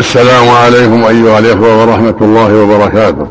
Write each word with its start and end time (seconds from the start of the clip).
السلام 0.00 0.48
عليكم 0.48 1.04
أيها 1.04 1.38
الإخوة 1.38 1.80
ورحمة 1.82 2.14
الله 2.20 2.62
وبركاته. 2.62 3.26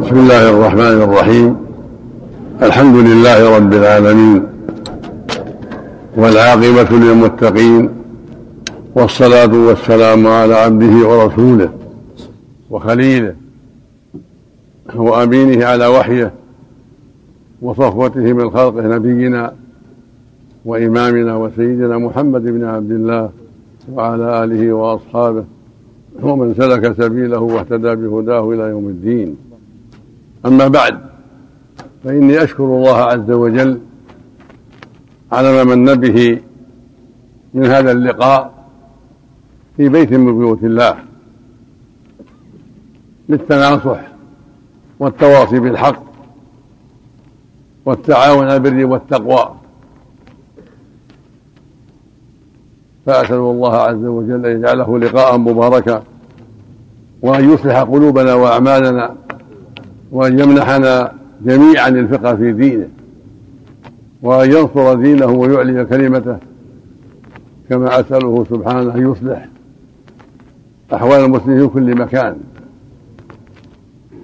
بسم 0.00 0.16
الله 0.16 0.50
الرحمن 0.50 1.02
الرحيم. 1.02 1.56
الحمد 2.62 2.96
لله 2.96 3.56
رب 3.56 3.72
العالمين 3.72 4.46
والعاقبة 6.16 6.96
للمتقين 6.96 7.90
والصلاة 8.94 9.54
والسلام 9.54 10.26
على 10.26 10.54
عبده 10.54 11.08
ورسوله 11.08 11.70
وخليله 12.70 13.34
وأمينه 14.94 15.66
على 15.66 15.86
وحيه 15.86 16.32
وصفوته 17.62 18.32
من 18.32 18.50
خلقه 18.50 18.82
نبينا 18.82 19.52
وإمامنا 20.64 21.36
وسيدنا 21.36 21.98
محمد 21.98 22.42
بن 22.42 22.64
عبد 22.64 22.90
الله 22.90 23.30
وعلى 23.92 24.44
آله 24.44 24.72
وأصحابه. 24.72 25.44
ومن 26.22 26.54
سلك 26.54 26.92
سبيله 27.02 27.38
واهتدى 27.38 27.94
بهداه 27.94 28.50
إلى 28.50 28.62
يوم 28.62 28.88
الدين. 28.88 29.36
أما 30.46 30.68
بعد 30.68 31.00
فإني 32.04 32.42
أشكر 32.44 32.64
الله 32.64 32.96
عز 32.96 33.30
وجل 33.30 33.80
على 35.32 35.52
ما 35.52 35.74
من 35.74 35.94
به 35.94 36.40
من 37.54 37.66
هذا 37.66 37.92
اللقاء 37.92 38.54
في 39.76 39.88
بيت 39.88 40.12
من 40.12 40.38
بيوت 40.38 40.64
الله. 40.64 40.96
للتناصح 43.28 44.00
والتواصي 45.00 45.58
بالحق 45.60 46.02
والتعاون 47.84 48.44
على 48.44 48.56
البر 48.56 48.86
والتقوى. 48.86 49.54
فأسأل 53.06 53.36
الله 53.36 53.74
عز 53.74 54.04
وجل 54.04 54.46
أن 54.46 54.56
يجعله 54.56 54.98
لقاء 54.98 55.38
مباركا 55.38 56.02
وأن 57.22 57.52
يصلح 57.52 57.80
قلوبنا 57.80 58.34
وأعمالنا 58.34 59.14
وأن 60.12 60.38
يمنحنا 60.38 61.12
جميعا 61.44 61.88
الفقه 61.88 62.36
في 62.36 62.52
دينه 62.52 62.88
وأن 64.22 64.52
ينصر 64.52 64.94
دينه 64.94 65.26
ويعلي 65.26 65.84
كلمته. 65.84 66.36
كما 67.70 68.00
أسأله 68.00 68.46
سبحانه 68.50 68.94
أن 68.94 69.12
يصلح 69.12 69.48
أحوال 70.94 71.24
المسلمين 71.24 71.60
في 71.60 71.66
كل 71.74 71.94
مكان 71.94 72.36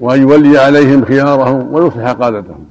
وأن 0.01 0.23
يولي 0.23 0.59
عليهم 0.59 1.05
خيارهم 1.05 1.75
ويصلح 1.75 2.13
قادتهم 2.13 2.65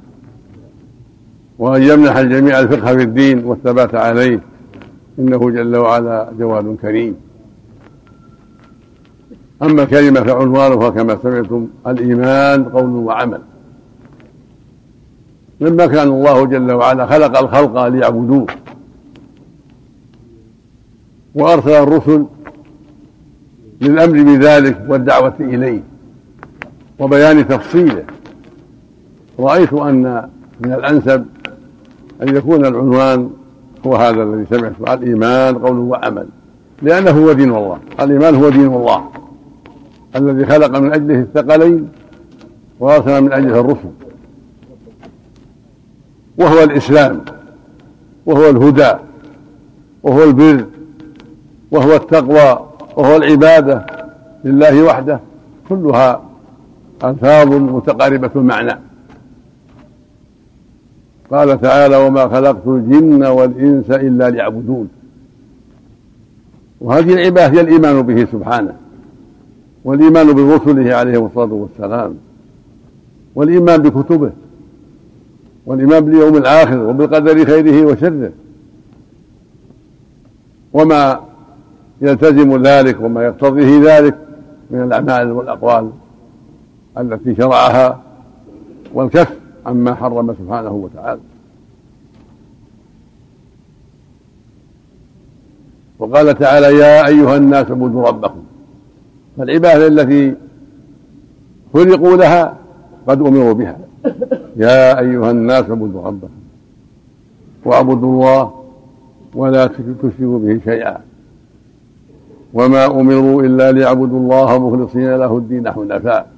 وأن 1.59 1.84
يمنح 1.84 2.17
الجميع 2.17 2.59
الفقه 2.59 2.95
في 2.95 3.04
الدين 3.04 3.45
والثبات 3.45 3.95
عليه. 3.95 4.51
إنه 5.20 5.50
جل 5.50 5.76
وعلا 5.76 6.31
جواد 6.40 6.78
كريم. 6.81 7.16
أما 9.62 9.84
الكلمة 9.84 10.22
فعنوانها 10.22 10.90
كما 10.90 11.17
سمعتم 11.23 11.67
الإيمان 11.88 12.64
قول 12.64 12.90
وعمل. 12.90 13.42
لما 15.59 15.86
كان 15.86 16.08
الله 16.08 16.45
جل 16.45 16.72
وعلا 16.72 17.06
خلق 17.06 17.38
الخلق 17.38 17.88
ليعبدوه. 17.88 18.45
وأرسل 21.36 21.70
الرسل 21.70 22.26
للأمر 23.82 24.23
بذلك 24.23 24.86
والدعوة 24.88 25.36
إليه. 25.39 25.84
وبيان 27.00 27.48
تفصيله. 27.48 28.04
رأيت 29.39 29.73
أن 29.73 30.30
من 30.59 30.73
الأنسب 30.73 31.26
أن 32.22 32.36
يكون 32.36 32.66
العنوان 32.66 33.30
هو 33.86 33.96
هذا 33.96 34.24
الذي 34.24 34.46
سمعته 34.50 34.94
الإيمان 34.94 35.58
قول 35.58 35.78
وعمل. 35.78 36.28
لأنه 36.82 37.12
هو 37.12 37.32
دين 37.32 37.56
الله. 37.56 37.80
الإيمان 38.00 38.36
هو 38.36 38.50
دين 38.50 38.66
الله. 38.66 39.10
الذي 40.16 40.46
خلق 40.46 40.78
من 40.78 40.94
أجله 40.94 41.20
الثقلين 41.20 41.90
وأرسل 42.80 43.22
من 43.22 43.34
أجله 43.34 43.60
الرسل. 43.60 43.92
وهو 46.38 46.64
الإسلام. 46.64 47.22
وهو 48.26 48.50
الهدى. 48.50 48.94
وهو 50.04 50.23
البر. 50.23 50.66
وهو 51.72 51.95
التقوى. 51.95 52.60
وهو 52.98 53.16
العبادة 53.16 53.86
لله 54.44 54.84
وحده. 54.84 55.20
كلها 55.70 56.22
ألفاظ 57.04 57.48
متقاربة 57.48 58.32
المعنى. 58.36 58.91
قال 61.31 61.61
تعالى 61.61 61.95
وما 61.95 62.27
خلقت 62.27 62.67
الجن 62.67 63.25
والإنس 63.25 63.92
إلا 63.92 64.30
ليعبدون. 64.30 64.89
وهذه 66.81 67.14
العبادة 67.14 67.47
هي 67.58 67.61
الإيمان 67.61 68.02
به 68.02 68.25
سبحانه 68.31 68.73
والإيمان 69.86 70.33
برسله 70.33 70.95
عليهم 70.95 71.25
الصلاة 71.25 71.53
والسلام 71.53 72.15
والإيمان 73.36 73.81
بكتبه 73.81 74.31
والإيمان 75.65 75.99
باليوم 75.99 76.37
الآخر 76.37 76.80
وبالقدر 76.80 77.45
خيره 77.45 77.86
وشره. 77.86 78.31
وما 80.73 81.19
يلتزم 82.02 82.61
ذلك 82.61 83.02
وما 83.02 83.23
يقتضيه 83.23 83.98
ذلك 83.98 84.17
من 84.71 84.83
الأعمال 84.83 85.31
والأقوال 85.31 85.89
التي 86.98 87.36
شرعها 87.36 87.99
والكف 88.93 89.41
عما 89.66 89.95
حرم 89.95 90.33
سبحانه 90.33 90.72
وتعالى. 90.72 91.22
وقال 95.99 96.38
تعالى 96.38 96.77
يا 96.77 97.08
أيها 97.08 97.38
الناس 97.38 97.66
اعبدوا 97.70 98.08
ربكم. 98.08 98.44
فالعبادة 99.38 99.88
التي 99.88 100.36
خلقوا 101.73 102.17
لها 102.17 102.58
قد 103.08 103.22
أمروا 103.22 103.54
بها. 103.54 103.77
يا 104.55 104.99
أيها 104.99 105.32
الناس 105.32 105.70
اعبدوا 105.70 106.02
ربكم 106.02 106.42
واعبدوا 107.66 108.14
الله 108.14 108.54
ولا 109.36 109.67
تشركوا 109.67 110.39
به 110.39 110.60
شيئا. 110.64 110.98
وما 112.54 112.86
أمروا 112.86 113.43
إلا 113.43 113.72
ليعبدوا 113.72 114.20
الله 114.20 114.60
مخلصين 114.60 115.16
له 115.16 115.38
الدين 115.38 115.72
حنفاء. 115.72 116.32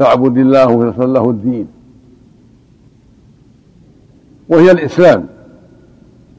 فاعبد 0.00 0.38
الله 0.38 0.78
مخلصا 0.78 1.06
له 1.06 1.30
الدين. 1.30 1.66
وهي 4.48 4.70
الإسلام. 4.70 5.26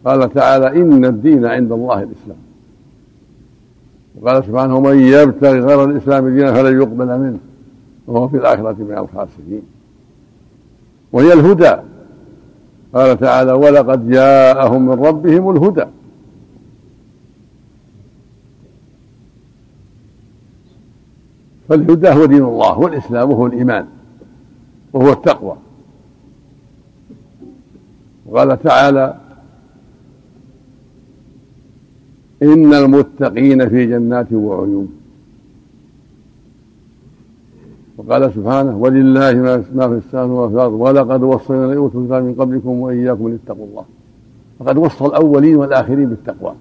قال 0.05 0.33
تعالى 0.33 0.81
إن 0.81 1.05
الدين 1.05 1.45
عند 1.45 1.71
الله 1.71 2.03
الإسلام. 2.03 2.37
وقال 4.15 4.43
سبحانه 4.43 4.77
ومن 4.77 4.99
يبتغي 4.99 5.59
غير 5.59 5.83
الإسلام 5.83 6.29
دينا 6.29 6.53
فلن 6.53 6.81
يقبل 6.81 7.19
منه. 7.19 7.39
وهو 8.07 8.27
في 8.27 8.37
الآخرة 8.37 8.75
من 8.79 8.97
الخاسرين. 8.97 9.61
وهي 11.11 11.33
الهدى. 11.33 11.75
قال 12.95 13.19
تعالى 13.19 13.51
ولقد 13.51 14.09
جاءهم 14.09 14.85
من 14.85 15.05
ربهم 15.05 15.49
الهدى. 15.49 15.85
فالهدى 21.71 22.09
هو 22.09 22.25
دين 22.25 22.43
الله 22.43 22.79
والإسلام 22.79 23.31
وهو 23.31 23.45
الإيمان 23.45 23.85
وهو 24.93 25.11
التقوى. 25.11 25.55
وقال 28.25 28.63
تعالى 28.63 29.17
إن 32.43 32.73
المتقين 32.73 33.69
في 33.69 33.85
جنات 33.85 34.33
وعيون. 34.33 34.89
وقال 37.97 38.33
سبحانه 38.33 38.77
ولله 38.77 39.33
ما 39.33 39.87
في 39.87 40.01
في 40.11 40.23
الأرض 40.23 40.73
ولقد 40.73 41.23
وصينا 41.23 41.65
الذين 41.65 41.85
الكتاب 41.85 42.23
من 42.23 42.35
قبلكم 42.39 42.69
وإياكم 42.69 43.27
أن 43.27 43.39
اتقوا 43.43 43.65
الله. 43.65 43.85
فقد 44.59 44.77
وصى 44.77 45.05
الأولين 45.05 45.55
والآخرين 45.55 46.09
بالتقوى 46.09 46.53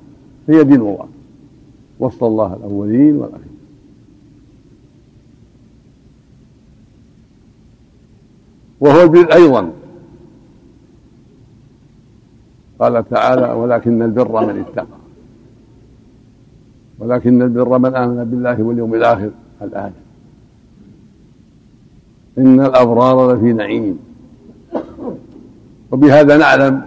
هي 0.48 0.64
دين 0.64 0.80
الله. 0.80 1.08
وصى 1.98 2.26
الله 2.26 2.54
الأولين 2.54 3.16
والآخرين. 3.16 3.49
وهو 8.80 9.02
البر 9.02 9.32
أيضا. 9.32 9.72
قال 12.78 13.08
تعالى 13.08 13.52
ولكن 13.52 14.02
البر 14.02 14.46
من 14.46 14.60
اتقى. 14.60 14.86
ولكن 16.98 17.42
البر 17.42 17.78
من 17.78 17.94
آمن 17.94 18.24
بالله 18.24 18.62
واليوم 18.62 18.94
الآخر. 18.94 19.30
الآية 19.62 19.92
إن 22.38 22.60
الأبرار 22.60 23.34
لفي 23.34 23.52
نعيم. 23.52 23.98
وبهذا 25.92 26.36
نعلم 26.36 26.82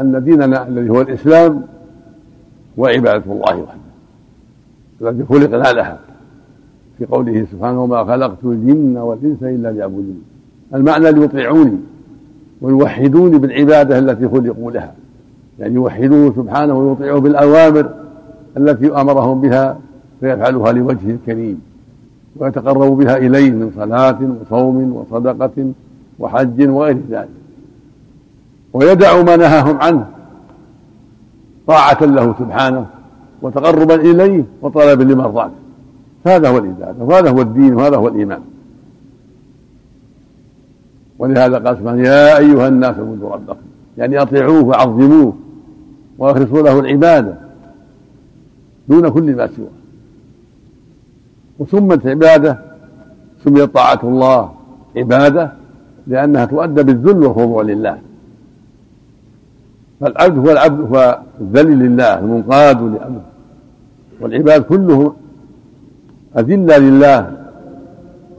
أن 0.00 0.24
ديننا 0.24 0.68
الذي 0.68 0.90
هو 0.90 1.00
الإسلام 1.00 1.66
وعبادة 2.76 3.32
الله 3.32 3.56
وحده. 3.56 3.84
التي 5.02 5.24
خلقنا 5.24 5.72
لها. 5.72 5.98
في 6.98 7.06
قوله 7.06 7.46
سبحانه 7.52 7.82
وما 7.82 8.04
خلقت 8.04 8.44
الجن 8.44 8.96
والإنس 8.96 9.42
إلا 9.42 9.72
ليعبدون. 9.72 10.22
المعنى 10.74 11.12
ليطيعوني 11.12 11.78
ويوحدوني 12.60 13.38
بالعبادة 13.38 13.98
التي 13.98 14.28
خلقوا 14.28 14.70
لها. 14.70 14.94
يعني 15.58 15.74
يوحدوه 15.74 16.32
سبحانه 16.36 16.74
ويطيعوه 16.74 17.20
بالأوامر 17.20 17.90
التي 18.56 18.92
أمرهم 18.92 19.40
بها 19.40 19.78
فيفعلها 20.20 20.72
لوجهه 20.72 21.10
الكريم. 21.10 21.60
ويتقرب 22.36 22.96
بها 22.96 23.16
إليه 23.16 23.50
من 23.50 23.72
صلاة 23.76 24.18
وصوم 24.40 24.92
وصدقة 24.92 25.72
وحج 26.18 26.68
وغير 26.68 26.98
ذلك. 27.10 27.28
ويدع 28.72 29.22
ما 29.22 29.36
نهاهم 29.36 29.76
عنه. 29.76 30.06
طاعة 31.66 32.04
له 32.04 32.34
سبحانه 32.38 32.86
وتقربا 33.42 33.94
إليه 33.94 34.44
وطلبا 34.62 35.02
لمرضاته 35.02 35.54
هذا 36.26 36.48
هو 36.48 36.58
العبادة 36.58 37.04
وهذا 37.04 37.30
هو 37.30 37.40
الدين 37.40 37.74
وهذا 37.74 37.96
هو 37.96 38.08
الإيمان. 38.08 38.40
ولهذا 41.18 41.58
قال 41.58 41.76
سبحانه 41.76 42.02
يا 42.02 42.38
أيها 42.38 42.68
الناس 42.68 42.96
اعبدوا 42.96 43.30
ربكم. 43.30 43.60
يعني 43.98 44.22
أطيعوه 44.22 44.64
وعظموه 44.64 45.36
وأخلصوا 46.18 46.62
له 46.62 46.80
العبادة 46.80 47.34
دون 48.88 49.08
كل 49.08 49.36
ما 49.36 49.46
سواه. 49.46 49.68
وسمت 51.58 52.06
عبادة 52.06 52.58
سميت 53.44 53.74
طاعة 53.74 54.00
الله 54.04 54.52
عبادة 54.96 55.52
لأنها 56.06 56.44
تؤدى 56.44 56.82
بالذل 56.82 57.24
والخضوع 57.24 57.62
لله. 57.62 57.98
فالعبد 60.00 60.38
هو 60.38 60.50
العبد 60.50 60.94
هو 60.94 61.18
الذليل 61.40 61.78
لله 61.78 62.18
المنقاد 62.18 62.82
لأمره. 62.82 63.24
والعباد 64.20 64.62
كلهم 64.62 65.12
أذلة 66.38 66.78
لله 66.78 67.43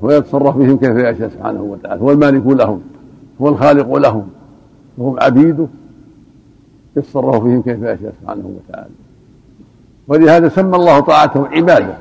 هو 0.04 0.12
يتصرف 0.12 0.58
بهم 0.58 0.78
كيف 0.78 0.98
يشاء 0.98 1.30
سبحانه 1.30 1.62
وتعالى. 1.62 2.02
هو 2.02 2.12
المالك 2.12 2.48
لهم 2.48 2.82
هو 3.42 3.50
الخالق 3.50 3.96
لهم 3.96 4.28
وهم 4.98 5.20
عبيده. 5.20 5.68
يتصرف 6.98 7.44
بهم 7.44 7.62
كيف 7.62 7.82
يشاء 7.82 8.14
سبحانه 8.22 8.52
وتعالى. 8.56 8.90
ولهذا 10.08 10.50
سمى 10.50 10.76
الله 10.76 11.00
طاعته 11.00 11.48
عبادة 11.48 11.98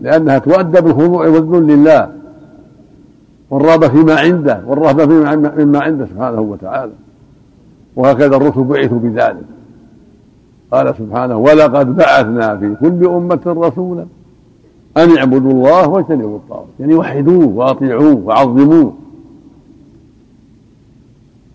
لأنها 0.00 0.38
تؤدى 0.38 0.80
بالخضوع 0.80 1.28
والذل 1.28 1.66
لله 1.66 2.12
والرغبة 3.50 3.88
فيما 3.88 4.14
عنده 4.14 4.62
والرهبة 4.66 5.06
مما 5.64 5.80
عنده 5.80 6.06
سبحانه 6.06 6.40
وتعالى. 6.40 6.92
وهكذا 7.96 8.36
الرسل 8.36 8.64
بعثوا 8.64 8.98
بذلك. 8.98 9.44
قال 10.72 10.94
سبحانه 10.98 11.36
ولقد 11.36 11.96
بعثنا 11.96 12.56
في 12.56 12.74
كل 12.80 13.06
أمة 13.06 13.40
رسولا 13.46 14.06
أن 14.96 15.16
اعبدوا 15.16 15.50
الله 15.50 15.88
واجتنبوا 15.88 16.36
الطاغوت. 16.36 16.68
يعني 16.80 16.94
وحدوه 16.94 17.46
وأطيعوه 17.46 18.22
وعظموه. 18.24 18.92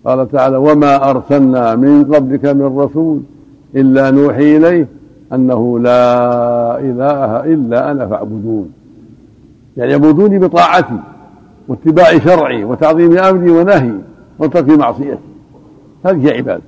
قال 0.06 0.32
تعالى 0.32 0.58
وما 0.58 1.10
أرسلنا 1.10 1.76
من 1.76 2.14
قبلك 2.14 2.46
من 2.46 2.80
رسول 2.80 3.20
إلا 3.76 4.12
نوحي 4.12 4.58
إليه 4.58 4.88
أنه 5.34 5.80
لا 5.80 6.80
إله 6.80 7.54
إلا 7.54 7.92
أنا 7.92 8.08
فاعبدون. 8.08 8.72
يعني 9.78 9.94
اعبدوني 9.94 10.40
بطاعتي 10.40 11.00
واتباع 11.68 12.20
شرعي 12.20 12.64
وتعظيم 12.64 13.18
أمري 13.18 13.50
ونهي 13.50 13.94
وترك 14.40 14.70
معصيتي. 14.70 15.18
هذه 16.06 16.28
هي 16.28 16.38
عبادة. 16.38 16.62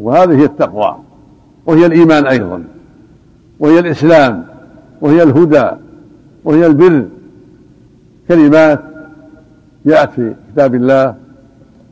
وهذه 0.00 0.40
هي 0.40 0.44
التقوى. 0.44 0.96
وهي 1.66 1.86
الإيمان 1.86 2.26
أيضا. 2.26 2.64
وهي 3.60 3.78
الإسلام. 3.78 4.44
وهي 5.00 5.22
الهدى. 5.22 5.70
وهي 6.44 6.66
البر 6.66 7.06
كلمات 8.28 8.80
جاءت 9.86 10.10
في 10.10 10.34
كتاب 10.52 10.74
الله 10.74 11.14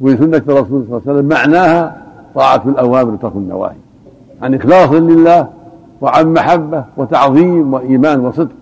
وفي 0.01 0.17
سنة 0.17 0.43
الرسول 0.49 0.67
صلى 0.67 0.97
الله 0.97 1.03
عليه 1.07 1.13
وسلم 1.13 1.29
معناها 1.29 2.03
طاعة 2.35 2.63
الأوامر 2.67 3.15
وترك 3.15 3.37
النواهي. 3.37 3.77
عن 4.43 4.55
إخلاص 4.55 4.93
لله 4.93 5.49
وعن 6.01 6.33
محبة 6.33 6.85
وتعظيم 6.97 7.75
وإيمان 7.75 8.21
وصدق. 8.21 8.53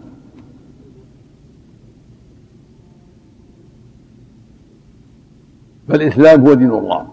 فالإسلام 5.89 6.47
هو 6.47 6.55
دين 6.55 6.71
الله 6.71 7.07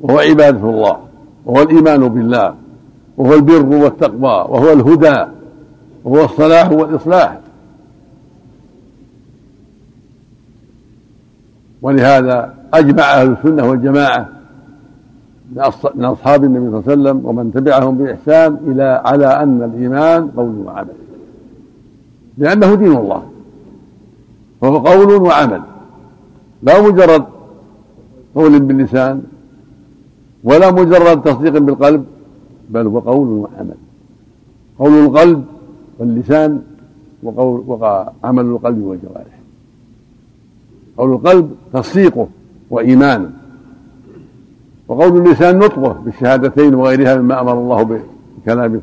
وهو 0.00 0.18
عبادة 0.18 0.70
الله 0.70 0.96
وهو 1.46 1.62
الإيمان 1.62 2.08
بالله 2.08 2.54
وهو 3.16 3.34
البر 3.34 3.76
والتقوى 3.76 4.46
وهو 4.48 4.72
الهدى 4.72 5.24
وهو 6.04 6.24
الصلاح 6.24 6.72
والإصلاح. 6.72 7.38
ولهذا 11.82 12.54
أجمع 12.74 13.02
أهل 13.02 13.32
السنة 13.32 13.70
والجماعة 13.70 14.28
من 15.94 16.04
أصحاب 16.04 16.44
النبي 16.44 16.70
صلى 16.70 16.78
الله 16.78 16.90
عليه 16.90 16.92
وسلم 16.92 17.26
ومن 17.26 17.52
تبعهم 17.52 17.98
بإحسان 17.98 18.54
إلى 18.66 19.02
على 19.04 19.26
أن 19.26 19.62
الإيمان 19.62 20.28
قول 20.28 20.66
وعمل. 20.66 20.94
لأنه 22.38 22.74
دين 22.74 22.96
الله. 22.96 23.22
فهو 24.60 24.78
قول 24.78 25.22
وعمل. 25.22 25.62
لا 26.62 26.82
مجرد 26.82 27.24
قول 28.34 28.60
باللسان 28.60 29.22
ولا 30.44 30.70
مجرد 30.70 31.22
تصديق 31.22 31.58
بالقلب 31.58 32.04
بل 32.70 32.86
هو 32.86 32.98
قول 32.98 33.28
وعمل. 33.28 33.78
قول 34.78 34.92
القلب 34.92 35.44
واللسان 35.98 36.62
وقول 37.22 37.64
وعمل 37.66 38.44
القلب 38.44 38.82
والجوارح. 38.82 39.37
قول 40.98 41.12
القلب 41.12 41.50
تصديقه 41.72 42.28
وإيمانه. 42.70 43.30
وقول 44.88 45.16
اللسان 45.16 45.58
نطقه 45.58 45.92
بالشهادتين 45.92 46.74
وغيرها 46.74 47.16
مما 47.16 47.40
أمر 47.40 47.52
الله 47.52 48.00
بكلامه. 48.44 48.80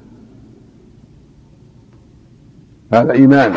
هذا 2.94 3.12
إيمان. 3.12 3.54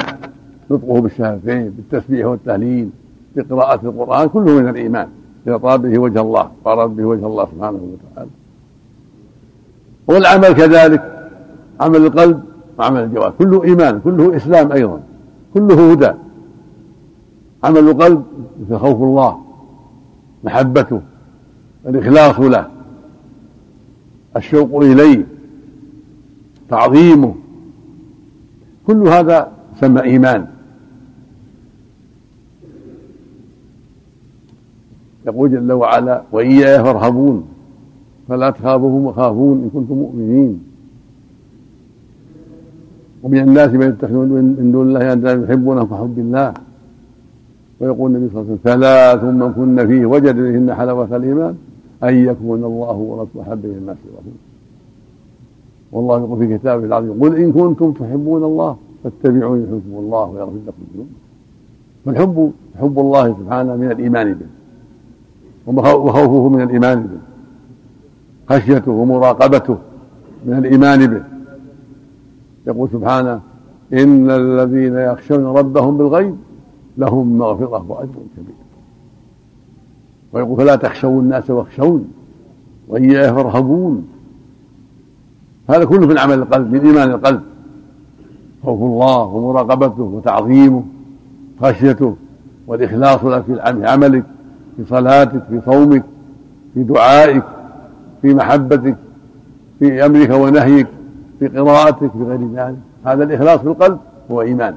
نطقه 0.70 1.00
بالشهادتين 1.00 1.70
بالتسبيح 1.70 2.26
والتهليل 2.26 2.88
بقراءة 3.36 3.80
القرآن 3.86 4.28
كله 4.28 4.60
من 4.60 4.68
الإيمان. 4.68 5.08
إذا 5.46 5.56
طلب 5.56 5.82
به 5.82 5.98
وجه 5.98 6.20
الله 6.20 6.50
وأراد 6.64 6.90
به 6.90 7.04
وجه 7.04 7.26
الله 7.26 7.44
سبحانه 7.44 7.80
وتعالى. 7.92 8.30
والعمل 10.06 10.52
كذلك 10.52 11.30
عمل 11.80 12.06
القلب 12.06 12.42
وعمل 12.78 13.00
الجوارح. 13.00 13.34
كله 13.38 13.64
إيمان 13.64 14.00
كله 14.00 14.36
إسلام 14.36 14.72
أيضا 14.72 15.00
كله 15.54 15.92
هدى. 15.92 16.12
عمل 17.64 17.78
القلب 17.78 18.22
مثل 18.60 18.78
خوف 18.78 19.02
الله 19.02 19.40
محبته 20.44 21.00
الإخلاص 21.86 22.40
له 22.40 22.68
الشوق 24.36 24.82
إليه 24.82 25.26
تعظيمه 26.68 27.34
كل 28.86 29.08
هذا 29.08 29.52
سمى 29.80 30.02
إيمان. 30.02 30.46
يقول 35.26 35.50
جل 35.50 35.72
وعلا 35.72 36.22
وإياي 36.32 36.84
فارهبون 36.84 37.48
فلا 38.28 38.50
تخافوهم 38.50 39.04
وخافون 39.04 39.62
إن 39.62 39.70
كنتم 39.70 39.94
مؤمنين. 39.94 40.60
ومن 43.22 43.38
الناس 43.38 43.70
من 43.70 43.88
يتخذون 43.88 44.28
من 44.28 44.72
دون 44.72 44.88
الله 44.88 45.12
أندادا 45.12 45.44
يحبونهم 45.44 45.86
كحب 45.86 46.18
الله. 46.18 46.54
ويقول 47.80 48.14
النبي 48.14 48.32
صلى 48.32 48.40
الله 48.40 48.50
عليه 48.52 48.60
وسلم 48.60 48.80
ثلاث 48.80 49.24
من 49.24 49.52
كن 49.52 49.86
فيه 49.86 50.06
وجد 50.06 50.36
بهن 50.36 50.74
حلاوة 50.74 51.16
الإيمان 51.16 51.54
أن 52.04 52.14
يكون 52.14 52.64
الله 52.64 52.96
ورسوله 52.96 53.48
أحب 53.48 53.64
إلى 53.64 53.78
الناس 53.78 53.96
ورسوله 54.04 54.32
والله 55.92 56.18
يقول 56.18 56.38
في 56.38 56.58
كتابه 56.58 56.84
العظيم 56.84 57.22
قل 57.22 57.36
إن 57.36 57.52
كنتم 57.52 57.92
تحبون 57.92 58.44
الله 58.44 58.76
فاتبعوني 59.04 59.62
يحبكم 59.62 59.98
الله 59.98 60.30
ويغفر 60.30 60.52
لكم 60.66 60.82
ذنوبكم. 60.94 61.14
فالحب 62.04 62.52
حب 62.80 62.98
الله 62.98 63.36
سبحانه 63.40 63.76
من 63.76 63.90
الإيمان 63.90 64.34
به 64.34 64.46
وخوفه 65.66 66.48
من 66.48 66.62
الإيمان 66.62 67.02
به 67.02 67.18
خشيته 68.54 68.92
ومراقبته 68.92 69.76
من 70.46 70.58
الإيمان 70.58 71.06
به. 71.06 71.22
يقول 72.66 72.88
سبحانه 72.92 73.40
إن 73.92 74.30
الذين 74.30 74.96
يخشون 74.96 75.44
ربهم 75.44 75.96
بالغيب 75.96 76.36
لهم 76.98 77.38
مغفرة 77.38 77.84
وأجر 77.88 78.08
كبير. 78.36 78.54
ويقول 80.32 80.56
فلا 80.56 80.76
تخشوا 80.76 81.20
الناس 81.20 81.50
واخشون 81.50 82.12
وإياه 82.88 83.32
فارهبون. 83.32 84.08
هذا 85.70 85.84
كله 85.84 86.06
من 86.06 86.18
عمل 86.18 86.38
القلب 86.38 86.72
من 86.72 86.86
إيمان 86.86 87.10
القلب. 87.10 87.42
خوف 88.62 88.80
الله 88.82 89.22
ومراقبته 89.22 90.02
وتعظيمه 90.02 90.82
خشيته 91.60 92.16
والإخلاص 92.66 93.24
لك 93.24 93.44
في 93.44 93.60
عملك 93.86 94.24
في 94.76 94.84
صلاتك 94.84 95.42
في 95.48 95.60
صومك 95.66 96.04
في 96.74 96.82
دعائك 96.82 97.42
في 98.22 98.34
محبتك 98.34 98.96
في 99.78 100.06
أمرك 100.06 100.30
ونهيك 100.30 100.86
في 101.38 101.48
قراءتك 101.48 102.10
في 102.12 102.22
غير 102.22 102.48
ذلك. 102.54 102.78
هذا 103.04 103.24
الإخلاص 103.24 103.60
في 103.60 103.66
القلب 103.66 103.98
هو 104.30 104.42
إيمان. 104.42 104.74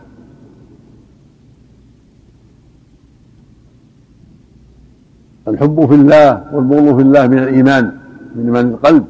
الحب 5.47 5.85
في 5.85 5.95
الله 5.95 6.43
والبغض 6.53 6.95
في 6.95 7.01
الله 7.01 7.27
من 7.27 7.37
الإيمان 7.37 7.91
من 8.35 8.45
إيمان 8.45 8.67
القلب. 8.67 9.05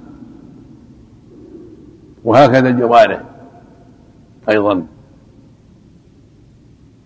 وهكذا 2.23 2.69
الجوارح 2.69 3.21
أيضا. 4.49 4.83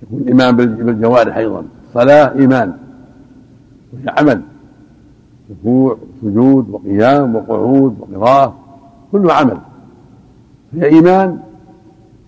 يكون 0.04 0.20
الإيمان 0.22 0.56
بالجوارح 0.56 1.38
أيضا. 1.38 1.64
صلاة 1.94 2.34
إيمان. 2.40 2.74
وهي 3.94 4.16
عمل. 4.18 4.42
ركوع 5.52 5.98
وسجود 6.24 6.70
وقيام 6.70 7.36
وقعود 7.36 7.96
وقراءة. 8.00 8.56
كله 9.12 9.34
عمل. 9.34 9.58
هي 10.74 10.86
إيمان 10.86 11.40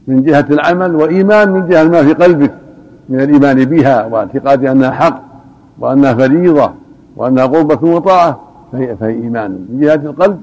من 0.07 0.23
جهة 0.23 0.45
العمل 0.49 0.95
وإيمان 0.95 1.49
من 1.49 1.67
جهة 1.67 1.83
ما 1.83 2.03
في 2.03 2.13
قلبك 2.13 2.53
من 3.09 3.21
الإيمان 3.21 3.65
بها 3.65 4.05
وأعتقاد 4.05 4.65
أنها 4.65 4.91
حق 4.91 5.23
وأنها 5.79 6.13
فريضة. 6.13 6.73
وأنها 7.17 7.45
قربة 7.45 7.87
وطاعة 7.95 8.39
فهي, 8.71 8.95
فهي 8.95 9.13
إيمان 9.13 9.51
من 9.69 9.79
جهة 9.79 9.95
القلب 9.95 10.41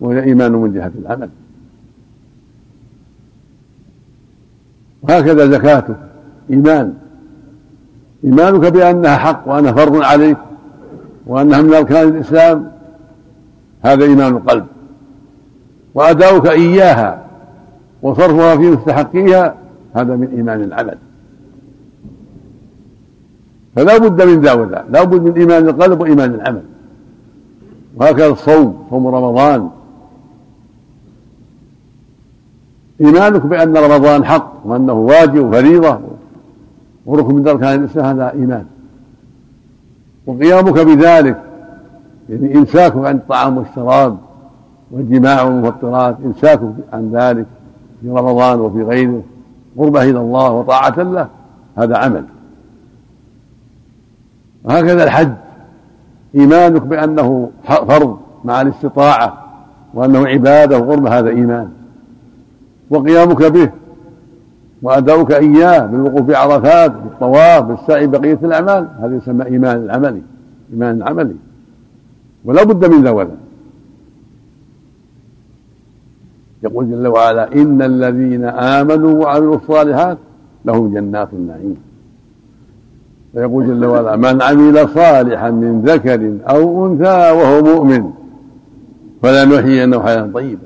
وهي 0.00 0.22
إيمان 0.22 0.52
من 0.52 0.72
جهة 0.72 0.92
العمل. 0.98 1.28
وهكذا 5.02 5.46
زكاته 5.46 5.94
إيمان. 6.50 6.94
إيمانك 8.24 8.72
بأنها 8.72 9.16
حق 9.16 9.42
وأنها 9.46 9.72
فرض 9.72 10.02
عليك 10.02 10.36
وأنها 11.26 11.62
من 11.62 11.74
أركان 11.74 12.08
الإسلام 12.08 12.70
هذا 13.82 14.04
إيمان 14.04 14.36
القلب. 14.36 14.66
وأداؤك 15.94 16.46
إياها 16.46 17.22
وصرفها 18.02 18.56
في 18.56 18.70
مستحقيها 18.70 19.54
هذا 19.94 20.16
من 20.16 20.28
إيمان 20.36 20.60
العمل. 20.60 20.98
فلا 23.76 23.98
بد 23.98 24.22
من 24.22 24.40
ذا 24.40 24.52
وذا 24.52 24.84
لا 24.90 25.04
بد 25.04 25.22
من 25.22 25.32
إيمان 25.32 25.68
القلب 25.68 26.00
وإيمان 26.00 26.34
العمل. 26.34 26.62
وهكذا 27.96 28.26
الصوم 28.26 28.86
صوم 28.90 29.06
رمضان. 29.06 29.68
إيمانك 33.00 33.46
بأن 33.46 33.76
رمضان 33.76 34.24
حق 34.24 34.52
وأنه 34.64 34.92
واجب 34.92 35.46
وفريضة 35.46 36.00
وركن 37.06 37.34
من 37.34 37.48
أركان 37.48 37.80
الإسلام 37.80 38.06
هذا 38.06 38.32
إيمان. 38.32 38.64
وقيامك 40.26 40.78
بذلك 40.78 41.42
يعني 42.28 42.58
إمساكك 42.58 42.96
عن 42.96 43.16
الطعام 43.16 43.58
والشراب 43.58 44.16
والجماع 44.90 45.42
والمفطرات 45.42 46.16
إمساكك 46.24 46.72
عن 46.92 47.10
ذلك 47.12 47.46
في 48.02 48.08
رمضان 48.08 48.60
وفي 48.60 48.82
غيره 48.82 49.22
قربة 49.78 50.02
إلى 50.02 50.18
الله 50.18 50.50
وطاعة 50.50 51.02
له 51.02 51.28
هذا 51.76 51.96
عمل. 51.96 52.24
وهكذا 54.64 55.04
الحج. 55.04 55.32
إيمانك 56.34 56.82
بأنه 56.82 57.50
فرض 57.64 58.18
مع 58.44 58.60
الاستطاعة 58.60 59.44
وأنه 59.94 60.26
عبادة 60.26 60.78
وقربة 60.78 61.18
هذا 61.18 61.28
إيمان. 61.28 61.68
وقيامك 62.90 63.42
به. 63.42 63.70
وأداؤك 64.82 65.32
إياه 65.32 65.86
بالوقوف 65.86 66.20
بعرفات 66.20 66.92
بالطواف 66.92 67.64
بالسعي 67.64 68.06
بقية 68.06 68.38
الأعمال. 68.42 68.88
هذا 69.00 69.16
يسمى 69.16 69.44
إيمان 69.44 69.76
العملي. 69.76 70.22
إيمان 70.72 71.02
عملي. 71.02 71.36
ولا 72.44 72.64
بد 72.64 72.94
من 72.94 73.04
ذا 73.04 73.28
يقول 76.62 76.90
جل 76.90 77.06
وعلا 77.06 77.54
إن 77.54 77.82
الذين 77.82 78.44
آمنوا 78.44 79.24
وعملوا 79.24 79.56
الصالحات 79.56 80.18
لهم 80.64 80.94
جنات 80.94 81.28
النعيم. 81.32 81.76
ويقول 83.34 83.66
جل 83.66 83.84
وعلا 83.84 84.16
من 84.16 84.42
عمل 84.42 84.88
صالحا 84.88 85.50
من 85.50 85.82
ذكر 85.82 86.38
أو 86.48 86.86
أنثى 86.86 87.30
وهو 87.30 87.62
مؤمن 87.62 88.10
فلنحيينه 89.22 90.02
حياة 90.02 90.30
طيبة 90.34 90.62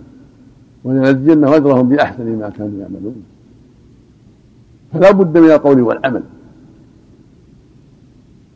ولنجزينهم 0.85 1.53
أجرهم 1.53 1.89
بأحسن 1.89 2.39
ما 2.39 2.49
كانوا 2.49 2.81
يعملون. 2.81 3.23
فلا 4.93 5.11
بد 5.11 5.39
من 5.39 5.51
القول 5.51 5.81
والعمل. 5.81 6.23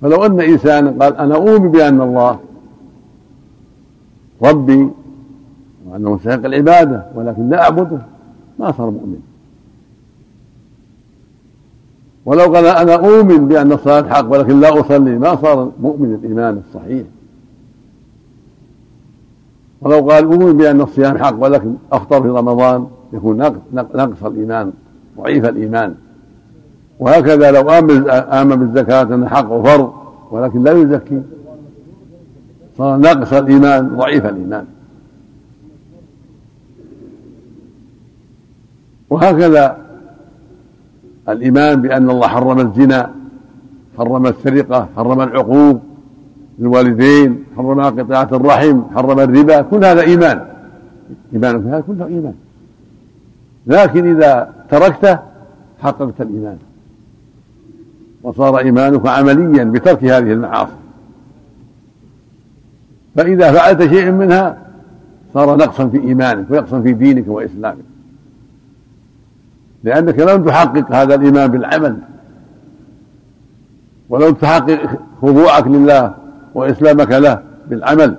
فلو 0.02 0.26
أن 0.26 0.40
إنسانا 0.40 1.04
قال 1.04 1.16
أنا 1.16 1.34
أؤمن 1.34 1.70
بأن 1.70 2.00
الله 2.00 2.38
ربي 4.42 4.90
وأنه 5.86 6.14
مستحق 6.14 6.44
العبادة 6.44 7.06
ولكن 7.14 7.48
لا 7.48 7.62
أعبده 7.62 7.98
ما 8.58 8.72
صار 8.72 8.90
مؤمن. 8.90 9.20
ولو 12.24 12.54
قال 12.54 12.66
أنا 12.66 12.94
أؤمن 12.94 13.48
بأن 13.48 13.72
الصلاة 13.72 14.02
حق 14.02 14.32
ولكن 14.32 14.60
لا 14.60 14.80
أصلي 14.80 15.18
ما 15.18 15.36
صار 15.36 15.72
مؤمن 15.80 16.14
الإيمان 16.14 16.62
الصحيح. 16.68 17.06
ولو 19.80 20.10
قال 20.10 20.24
أؤمن 20.24 20.56
بأن 20.56 20.80
الصيام 20.80 21.18
حق 21.18 21.34
ولكن 21.38 21.74
أفطر 21.92 22.22
في 22.22 22.28
رمضان 22.28 22.86
يكون 23.12 23.36
نقص 23.72 24.24
الإيمان 24.24 24.72
ضعيف 25.18 25.44
الإيمان. 25.44 25.94
وهكذا 26.98 27.50
لو 27.50 27.70
آمن 27.70 28.56
بالزكاة 28.56 29.02
أن 29.02 29.28
حق 29.28 29.52
وفرض 29.52 29.92
ولكن 30.30 30.62
لا 30.62 30.72
يزكي. 30.72 31.22
صار 32.78 32.98
نقص 32.98 33.32
الإيمان 33.32 33.96
ضعيف 33.96 34.26
الإيمان. 34.26 34.66
وهكذا 39.10 39.89
الإيمان 41.32 41.82
بأن 41.82 42.10
الله 42.10 42.28
حرم 42.28 42.60
الزنا 42.60 43.10
حرم 43.98 44.26
السرقة 44.26 44.88
حرم 44.96 45.20
العقوق 45.20 45.80
للوالدين 46.58 47.44
حرم 47.56 47.80
قطاعة 47.80 48.28
الرحم 48.32 48.82
حرم 48.94 49.20
الربا 49.20 49.62
كل 49.62 49.84
هذا 49.84 50.00
إيمان. 50.00 50.44
إيمان 51.32 51.62
في 51.62 51.68
هذا 51.68 51.80
كله 51.80 52.06
إيمان. 52.06 52.34
لكن 53.66 54.16
إذا 54.16 54.52
تركته 54.70 55.18
حققت 55.82 56.20
الإيمان. 56.20 56.56
وصار 58.22 58.58
إيمانك 58.58 59.06
عمليا 59.06 59.64
بترك 59.64 60.04
هذه 60.04 60.32
المعاصي. 60.32 60.72
فإذا 63.16 63.52
فعلت 63.52 63.82
شيئا 63.82 64.10
منها 64.10 64.56
صار 65.34 65.56
نقصا 65.56 65.88
في 65.88 66.00
إيمانك 66.00 66.50
ونقصا 66.50 66.80
في 66.80 66.92
دينك 66.92 67.28
وإسلامك. 67.28 67.89
لأنك 69.84 70.18
لم 70.18 70.44
تحقق 70.44 70.92
هذا 70.92 71.14
الإيمان 71.14 71.50
بالعمل 71.50 71.96
ولم 74.08 74.34
تحقق 74.34 74.98
خضوعك 75.22 75.66
لله 75.66 76.14
وإسلامك 76.54 77.10
له 77.10 77.42
بالعمل. 77.68 78.16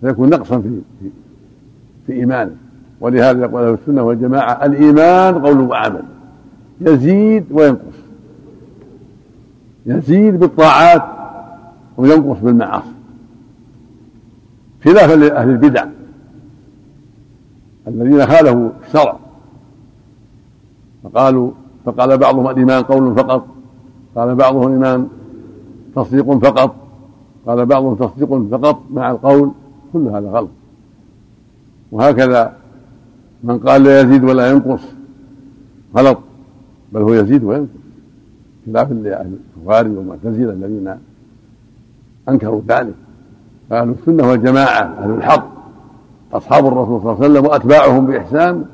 فيكون 0.00 0.30
نقصا 0.30 0.58
في 0.60 0.80
في, 1.00 1.10
في 2.06 2.12
إيمانك. 2.12 2.52
ولهذا 3.00 3.40
يقول 3.40 3.62
أهل 3.62 3.74
السنة 3.74 4.02
والجماعة 4.02 4.66
الإيمان 4.66 5.38
قول 5.38 5.60
وعمل. 5.60 6.02
يزيد 6.80 7.44
وينقص. 7.50 7.98
يزيد 9.86 10.38
بالطاعات 10.38 11.02
وينقص 11.96 12.38
بالمعاصي. 12.40 12.92
خلافا 14.84 15.14
لأهل 15.14 15.50
البدع 15.50 15.84
الذين 17.88 18.26
خالفوا 18.26 18.70
الشرع. 18.86 19.27
فقالوا 21.12 21.50
فقال 21.84 22.18
بعضهم 22.18 22.48
الإيمان 22.48 22.82
قول 22.82 23.14
فقط 23.14 23.46
قال 24.16 24.34
بعضهم 24.34 24.66
الإيمان 24.66 25.08
تصديق 25.96 26.30
فقط 26.32 26.74
قال 27.46 27.66
بعضهم 27.66 27.94
تصديق 27.94 28.48
فقط 28.50 28.80
مع 28.90 29.10
القول 29.10 29.50
كل 29.92 30.06
هذا 30.06 30.30
غلط. 30.30 30.48
وهكذا 31.92 32.52
من 33.44 33.58
قال 33.58 33.82
لا 33.82 34.00
يزيد 34.00 34.24
ولا 34.24 34.50
ينقص 34.50 34.80
غلط 35.96 36.18
بل 36.92 37.02
هو 37.02 37.12
يزيد 37.12 37.44
وينقص 37.44 37.68
لأهل 38.66 39.36
الخوارج 39.56 39.96
والمعتزلة 39.96 40.52
الذين 40.52 40.94
أنكروا 42.28 42.60
ذلك. 42.68 42.94
فأهل 43.70 43.94
السنة 44.00 44.28
والجماعة 44.28 44.82
أهل 44.82 45.10
الحق 45.10 45.48
أصحاب 46.32 46.66
الرسول 46.66 47.00
صلى 47.00 47.12
الله 47.12 47.24
عليه 47.24 47.32
وسلم 47.32 47.46
وأتباعهم 47.46 48.06
بإحسان 48.06 48.64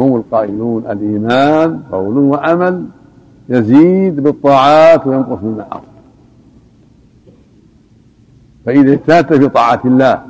هم 0.00 0.16
القائلون 0.16 0.86
الإيمان 0.90 1.82
قول 1.92 2.18
وعمل 2.18 2.86
يزيد 3.48 4.20
بالطاعات 4.20 5.06
وينقص 5.06 5.38
بالمعاصي 5.38 5.86
فإذا 8.66 8.92
اجتهدت 8.92 9.32
في 9.34 9.48
طاعة 9.48 9.80
الله 9.84 10.22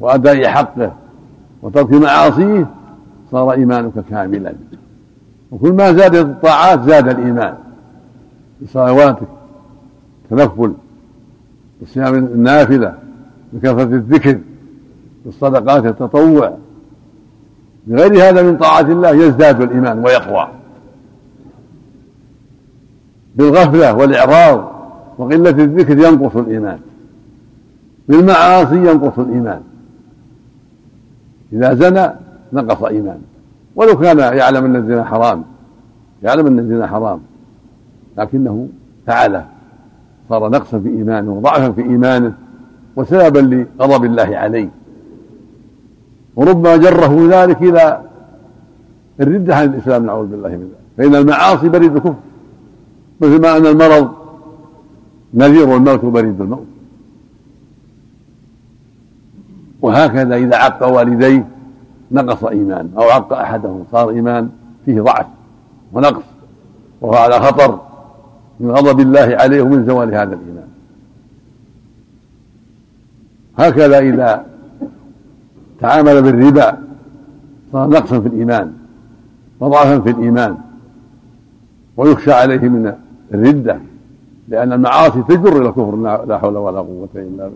وأداء 0.00 0.48
حقه 0.48 0.92
وترك 1.62 1.92
معاصيه 1.92 2.66
صار 3.30 3.52
إيمانك 3.52 3.92
كاملا. 4.10 4.54
وكل 5.50 5.72
ما 5.72 5.92
زادت 5.92 6.16
الطاعات 6.16 6.82
زاد 6.82 7.08
الإيمان. 7.08 7.54
بصلواتك 8.62 9.28
تنفل 10.30 10.72
بصيام 11.82 12.14
النافلة 12.14 12.94
بكثرة 13.52 13.82
الذكر 13.82 14.38
بالصدقات 15.24 15.86
التطوع 15.86 16.56
بغير 17.88 18.28
هذا 18.28 18.42
من 18.42 18.56
طاعة 18.56 18.80
الله 18.80 19.10
يزداد 19.10 19.60
الإيمان 19.60 20.04
ويقوى. 20.04 20.48
بالغفلة 23.36 23.94
والإعراض 23.94 24.72
وقلة 25.18 25.50
الذكر 25.50 25.98
ينقص 25.98 26.36
الإيمان. 26.36 26.78
بالمعاصي 28.08 28.76
ينقص 28.76 29.18
الإيمان. 29.18 29.60
إذا 31.52 31.74
زنى 31.74 32.10
نقص 32.52 32.82
إيمانه 32.82 33.20
ولو 33.76 33.98
كان 33.98 34.18
يعلم 34.18 34.64
أن 34.64 34.76
الزنا 34.76 35.04
حرام 35.04 35.44
يعلم 36.22 36.46
أن 36.46 36.58
الزنا 36.58 36.86
حرام 36.86 37.20
لكنه 38.18 38.68
فعله 39.06 39.46
صار 40.28 40.48
نقصا 40.48 40.78
في 40.78 40.88
إيمانه 40.88 41.32
وضعفا 41.32 41.72
في 41.72 41.82
إيمانه 41.82 42.32
وسببا 42.96 43.38
لغضب 43.38 44.04
الله 44.04 44.36
عليه. 44.36 44.68
وربما 46.38 46.76
جره 46.76 47.28
ذلك 47.30 47.62
إلى 47.62 48.00
الردة 49.20 49.56
عن 49.56 49.64
الإسلام 49.64 50.06
نعوذ 50.06 50.26
بالله 50.26 50.48
من 50.48 50.68
ذلك. 50.70 50.78
فإن 50.96 51.14
المعاصي 51.14 51.68
بريد 51.68 51.96
الكفر 51.96 52.14
مثل 53.20 53.40
ما 53.40 53.56
أن 53.56 53.66
المرض 53.66 54.08
نذير 55.34 55.76
الموت 55.76 56.04
بريد 56.04 56.40
الموت. 56.40 56.66
وهكذا 59.82 60.36
إذا 60.36 60.56
عق 60.56 60.86
والديه 60.86 61.46
نقص 62.12 62.44
إيمانه 62.44 62.88
أو 62.96 63.02
عق 63.02 63.32
أحدهم 63.32 63.84
صار 63.92 64.10
إيمان 64.10 64.50
فيه 64.84 65.00
ضعف 65.00 65.26
ونقص 65.92 66.22
وهو 67.00 67.14
على 67.14 67.40
خطر 67.40 67.80
من 68.60 68.70
غضب 68.70 69.00
الله 69.00 69.36
عليه 69.40 69.62
ومن 69.62 69.86
زوال 69.86 70.14
هذا 70.14 70.34
الإيمان. 70.34 70.68
هكذا 73.58 73.98
إذا 73.98 74.46
تعامل 75.80 76.22
بالربا 76.22 76.78
صار 77.72 77.88
نقصا 77.88 78.20
في 78.20 78.28
الإيمان 78.28 78.72
وضعفا 79.60 80.00
في 80.00 80.10
الإيمان 80.10 80.56
ويخشى 81.96 82.32
عليه 82.32 82.68
من 82.68 82.92
الردة 83.34 83.80
لأن 84.48 84.72
المعاصي 84.72 85.22
تجر 85.22 85.60
إلى 85.60 85.68
الكفر 85.68 85.96
لا 86.26 86.38
حول 86.38 86.56
ولا 86.56 86.78
قوة 86.78 87.08
إلا 87.14 87.24
بالله. 87.24 87.52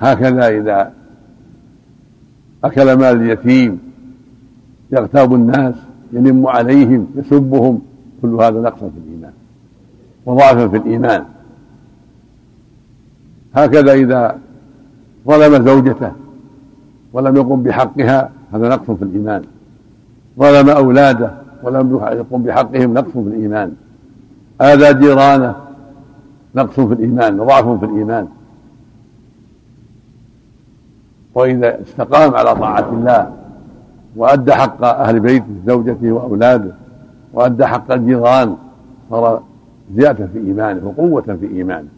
هكذا 0.00 0.48
إذا 0.48 0.92
أكل 2.64 2.92
مال 2.92 3.16
اليتيم 3.22 3.78
يغتاب 4.92 5.34
الناس 5.34 5.74
ينم 6.12 6.46
عليهم 6.46 7.06
يسبهم 7.16 7.80
كل 8.22 8.28
هذا 8.34 8.60
نقص 8.60 8.78
في 8.78 8.98
الإيمان 9.06 9.32
وضعفا 10.26 10.68
في 10.68 10.76
الإيمان. 10.76 11.24
هكذا 13.54 13.92
إذا 13.92 14.38
ظلم 15.26 15.64
زوجته 15.64 16.12
ولم 17.12 17.36
يقم 17.36 17.62
بحقها 17.62 18.30
هذا 18.52 18.68
نقص 18.68 18.90
في 18.90 19.02
الإيمان. 19.02 19.42
ظلم 20.38 20.68
أولاده 20.70 21.30
ولم 21.62 22.00
يقم 22.12 22.42
بحقهم 22.42 22.94
نقص 22.94 23.10
في 23.12 23.18
الإيمان. 23.18 23.72
آذى 24.60 24.94
جيرانه 24.94 25.54
نقص 26.54 26.80
في 26.80 26.94
الإيمان 26.94 27.40
وضعف 27.40 27.68
في 27.68 27.84
الإيمان. 27.84 28.28
وإذا 31.34 31.80
استقام 31.82 32.34
على 32.34 32.54
طاعة 32.54 32.88
الله 32.92 33.32
وأدى 34.16 34.52
حق 34.52 34.84
أهل 34.84 35.20
بيته 35.20 35.54
زوجته 35.66 36.12
وأولاده 36.12 36.72
وأدى 37.32 37.66
حق 37.66 37.92
الجيران 37.92 38.56
صار 39.10 39.42
زيادة 39.96 40.26
في 40.26 40.38
إيمانه 40.38 40.86
وقوة 40.86 41.22
في 41.22 41.48
إيمانه. 41.54 41.88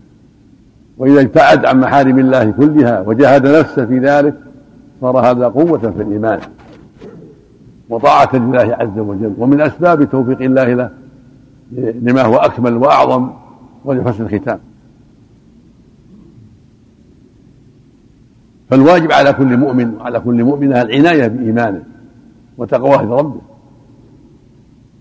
وإذا 0.98 1.20
ابتعد 1.20 1.64
عن 1.64 1.80
محارم 1.80 2.18
الله 2.18 2.50
كلها 2.50 3.00
وجاهد 3.00 3.46
نفسه 3.46 3.86
في 3.86 3.98
ذلك 3.98 4.34
صار 5.00 5.18
هذا 5.18 5.48
قوة 5.48 5.78
في 5.78 6.02
الإيمان 6.02 6.40
وطاعة 7.88 8.36
لله 8.36 8.76
عز 8.80 8.98
وجل 8.98 9.34
ومن 9.38 9.60
أسباب 9.60 10.10
توفيق 10.10 10.40
الله 10.42 10.74
له 10.74 10.90
لما 11.76 12.22
هو 12.22 12.36
أكمل 12.36 12.76
وأعظم 12.76 13.30
ولحسن 13.84 14.24
الختام. 14.24 14.58
فالواجب 18.70 19.12
على 19.12 19.32
كل 19.32 19.56
مؤمن 19.56 19.94
وعلى 19.94 20.20
كل 20.20 20.44
مؤمنة 20.44 20.82
العناية 20.82 21.26
بإيمانه 21.26 21.82
وتقواه 22.58 23.02
لربه 23.02 23.40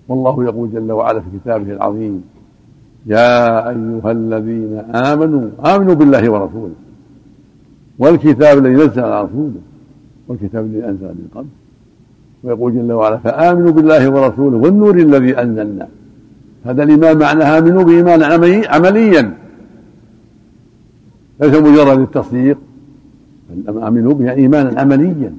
والله 0.08 0.44
يقول 0.44 0.72
جل 0.72 0.91
وعلا 0.91 1.20
في 1.20 1.25
كتابه 1.39 1.72
العظيم 1.74 2.24
يا 3.06 3.69
أيها 3.69 4.12
الذين 4.12 4.78
آمنوا 4.95 5.50
آمنوا 5.76 5.95
بالله 5.95 6.30
ورسوله 6.32 6.74
والكتاب 8.00 8.58
الذي 8.58 8.74
نزل 8.74 9.02
على 9.02 9.21
رسوله 9.24 9.62
والكتاب 10.30 10.65
الذي 10.65 10.86
أنزل 10.86 11.08
من 11.08 11.28
قبل. 11.36 11.48
ويقول 12.44 12.74
جل 12.74 12.92
وعلا 12.92 13.18
فآمنوا 13.18 13.72
بالله 13.72 14.10
ورسوله 14.10 14.58
والنور 14.58 14.98
الذي 14.98 15.42
أنزلنا. 15.42 15.88
هذا 16.65 16.84
الإيمان 16.84 17.18
معناها 17.18 17.58
آمنوا 17.60 17.84
بإيمان 17.84 18.24
عمليا. 18.68 19.38
ليس 21.42 21.56
مجرد 21.56 22.00
التصديق. 22.00 22.58
آمنوا 23.68 24.13
بها 24.13 24.32
إيمانا 24.32 24.80
عمليا. 24.82 25.34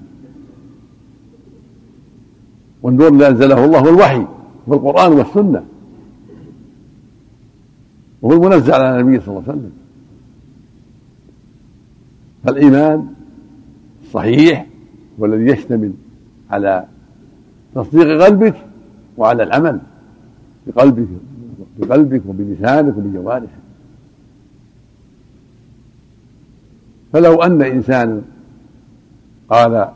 والنور 2.83 3.09
الذي 3.09 3.29
أنزله 3.29 3.64
الله 3.64 3.79
هو 3.79 3.88
الوحي 3.88 4.26
والقرآن 4.66 5.12
والسنة. 5.12 5.64
وهو 8.22 8.33
المنزل 8.33 8.72
على 8.72 9.00
النبي 9.00 9.20
صلى 9.20 9.29
الله 9.29 9.42
عليه 9.48 9.59
وسلم. 9.59 9.72
فالإيمان 12.44 13.07
الصحيح 14.03 14.66
هو 15.20 15.24
الذي 15.24 15.44
يشتمل 15.52 15.92
على 16.50 16.85
تصديق 17.74 18.22
قلبك 18.24 18.54
وعلى 19.16 19.42
العمل 19.42 19.80
بقلبك 20.66 21.09
بقلبك 21.78 22.22
وبلسانك 22.28 22.96
وبجوارحك. 22.96 23.48
فلو 27.12 27.42
أن 27.42 27.62
إنسانا 27.62 28.22
قال 29.48 29.88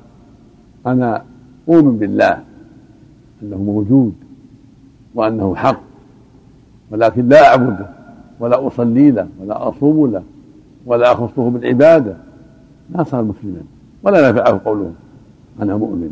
أنا 0.87 1.25
أؤمن 1.69 1.99
بالله 1.99 2.43
أنه 3.43 3.57
موجود 3.57 4.15
وأنه 5.15 5.55
حق 5.55 5.81
ولكن 6.91 7.29
لا 7.29 7.49
أعبده 7.49 7.89
ولا 8.41 8.67
أصلي 8.67 9.11
له 9.11 9.29
ولا 9.41 9.69
أصوم 9.69 10.13
له 10.13 10.23
ولا 10.87 11.13
أخصه 11.13 11.51
بالعبادة 11.51 12.17
ما 12.91 13.05
صار 13.05 13.23
مسلما 13.23 13.63
ولا 14.03 14.31
نفعه 14.31 14.61
قوله. 14.65 14.93
أنا 15.63 15.77
مؤمن. 15.77 16.11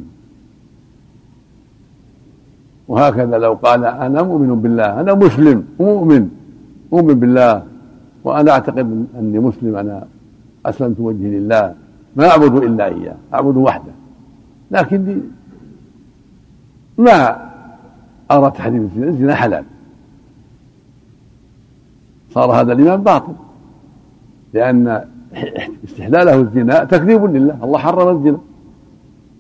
وهكذا 2.89 3.39
لو 3.39 3.53
قال 3.55 3.85
أنا 3.85 4.23
مؤمن 4.23 4.63
بالله 4.63 5.01
أنا 5.01 5.15
مسلم 5.15 5.65
مؤمن 5.81 6.29
أؤمن 6.93 7.15
بالله. 7.15 7.63
وأنا 8.25 8.51
أعتقد 8.51 9.07
أني 9.19 9.39
مسلم 9.39 9.77
أنا 9.77 10.07
أسلمت 10.67 11.01
وجهي 11.01 11.39
لله. 11.39 11.75
ما 12.17 12.29
أعبد 12.29 12.55
إلا 12.55 12.85
إياه 12.85 13.17
أعبد 13.35 13.57
وحده. 13.57 13.93
لكني 14.71 15.17
ما 16.99 17.51
أرى 18.31 18.51
تحريم 18.51 18.83
الزنا؟ 18.83 19.09
الزنا 19.09 19.35
حلال. 19.35 19.65
صار 22.31 22.51
هذا 22.53 22.73
الإيمان 22.73 23.03
باطل. 23.03 23.33
لأن 24.55 25.05
استحلاله 25.85 26.41
الزنا 26.41 26.85
تكذيب 26.85 27.25
لله 27.25 27.65
الله 27.65 27.79
حرم 27.79 28.17
الزنا. 28.17 28.39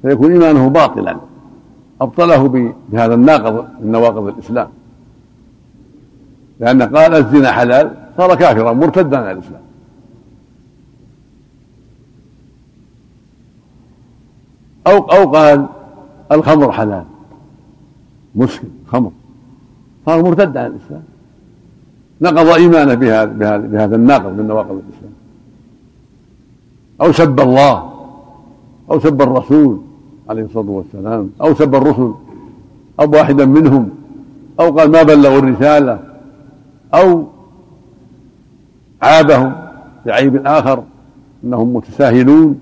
فيكون 0.03 0.33
إيمانه 0.33 0.69
باطلا. 0.69 1.17
أبطله 2.01 2.49
بهذا 2.93 3.15
الناقض 3.15 3.67
من 3.81 3.93
نواقض 3.93 4.27
الإسلام. 4.27 4.69
لأن 6.61 6.83
قال 6.83 7.15
الزنا 7.15 7.53
حلال 7.53 7.95
صار 8.17 8.35
كافرا 8.35 8.73
مرتدا 8.73 9.19
عن 9.19 9.37
الإسلام. 9.37 9.63
أو 14.87 14.99
أو 14.99 15.31
قال 15.31 15.67
الخمر 16.33 16.73
حلال. 16.73 17.05
مسلم 18.35 18.71
خمر. 18.87 19.11
صار 20.07 20.23
مرتد 20.23 20.57
عن 20.57 20.67
الإسلام. 20.67 21.03
نقض 22.21 22.49
إيمانه 22.49 22.95
بهذا 22.95 23.25
بهذا 23.25 23.67
بهذا 23.67 23.97
الناقض 23.97 24.33
من 24.33 24.47
نواقض 24.47 24.83
الإسلام. 24.89 25.13
أو 27.01 27.13
سب 27.13 27.41
الله. 27.41 27.93
أو 28.91 29.01
سب 29.01 29.23
الرسول. 29.23 29.81
عليه 30.31 30.43
الصلاة 30.43 30.71
والسلام 30.71 31.31
أو 31.41 31.55
سب 31.55 31.75
الرسل 31.75 32.15
أو 33.01 33.11
واحدا 33.11 33.45
منهم 33.45 33.91
أو 34.61 34.79
قال 34.79 34.91
ما 34.91 35.03
بلغوا 35.03 35.39
الرسالة 35.39 36.01
أو 36.95 37.27
عابهم 39.03 39.53
بعيب 40.07 40.47
آخر 40.47 40.85
أنهم 41.45 41.77
متساهلون 41.77 42.61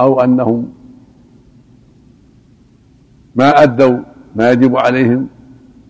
أو 0.00 0.20
أنهم 0.20 0.72
ما 3.36 3.62
أدوا 3.62 3.98
ما 4.36 4.52
يجب 4.52 4.76
عليهم 4.76 5.28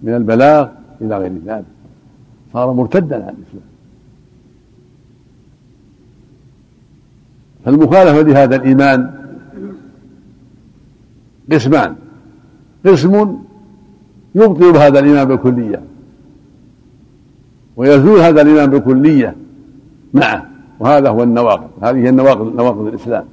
من 0.02 0.14
البلاغ 0.14 0.68
إلى 1.00 1.18
غير 1.18 1.32
ذلك. 1.46 1.64
صار 2.52 2.72
مرتدا 2.72 3.16
عن 3.16 3.34
الإسلام. 3.34 3.72
فالمخالفة 7.64 8.22
لهذا 8.22 8.56
الإيمان 8.56 9.21
قسمان. 11.52 11.94
قسم 12.86 13.38
يبطل 14.34 14.76
هذا 14.76 14.98
الإيمان 14.98 15.24
بالكلية 15.24 15.82
ويزول 17.76 18.20
هذا 18.20 18.42
الإيمان 18.42 18.70
بالكلية 18.70 19.36
معه. 20.14 20.46
وهذا 20.80 21.08
هو 21.08 21.22
النواقض. 21.22 21.70
هذه 21.82 21.96
هي 21.96 22.08
النواقض 22.08 22.56
نواقض 22.56 22.86
الإسلام. 22.86 23.24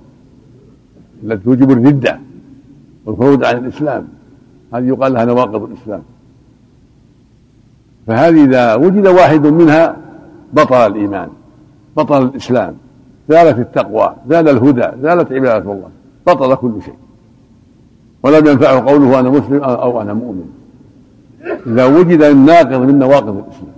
التي 1.24 1.44
توجب 1.44 1.72
الردة 1.72 2.20
والخروج 3.06 3.44
عن 3.44 3.58
الإسلام. 3.58 4.08
هذه 4.74 4.88
يقال 4.88 5.14
لها 5.14 5.26
نواقض 5.26 5.64
الإسلام. 5.64 6.02
فهذه 8.08 8.44
إذا 8.44 8.76
وجد 8.76 9.08
واحد 9.08 9.48
منها 9.48 9.98
بطل 10.54 10.76
الإيمان 10.76 11.30
بطل 11.98 12.24
الإسلام 12.24 12.76
زالت 13.30 13.60
التقوى 13.60 14.16
زال 14.30 14.50
الهدى 14.50 14.88
زالت 15.02 15.32
عبادة 15.32 15.72
الله 15.72 15.90
بطل 16.28 16.56
كل 16.56 16.74
شيء. 16.86 17.09
ولم 18.24 18.48
ينفعه 18.48 18.80
قوله 18.80 19.20
أنا 19.20 19.30
مسلم 19.30 19.64
أو 19.64 20.02
أنا 20.02 20.14
مؤمن. 20.14 20.46
إذا 21.68 21.86
وجد 21.86 22.22
الناقض 22.22 22.82
من 22.82 23.00
نواقض 23.00 23.38
الإسلام 23.38 23.74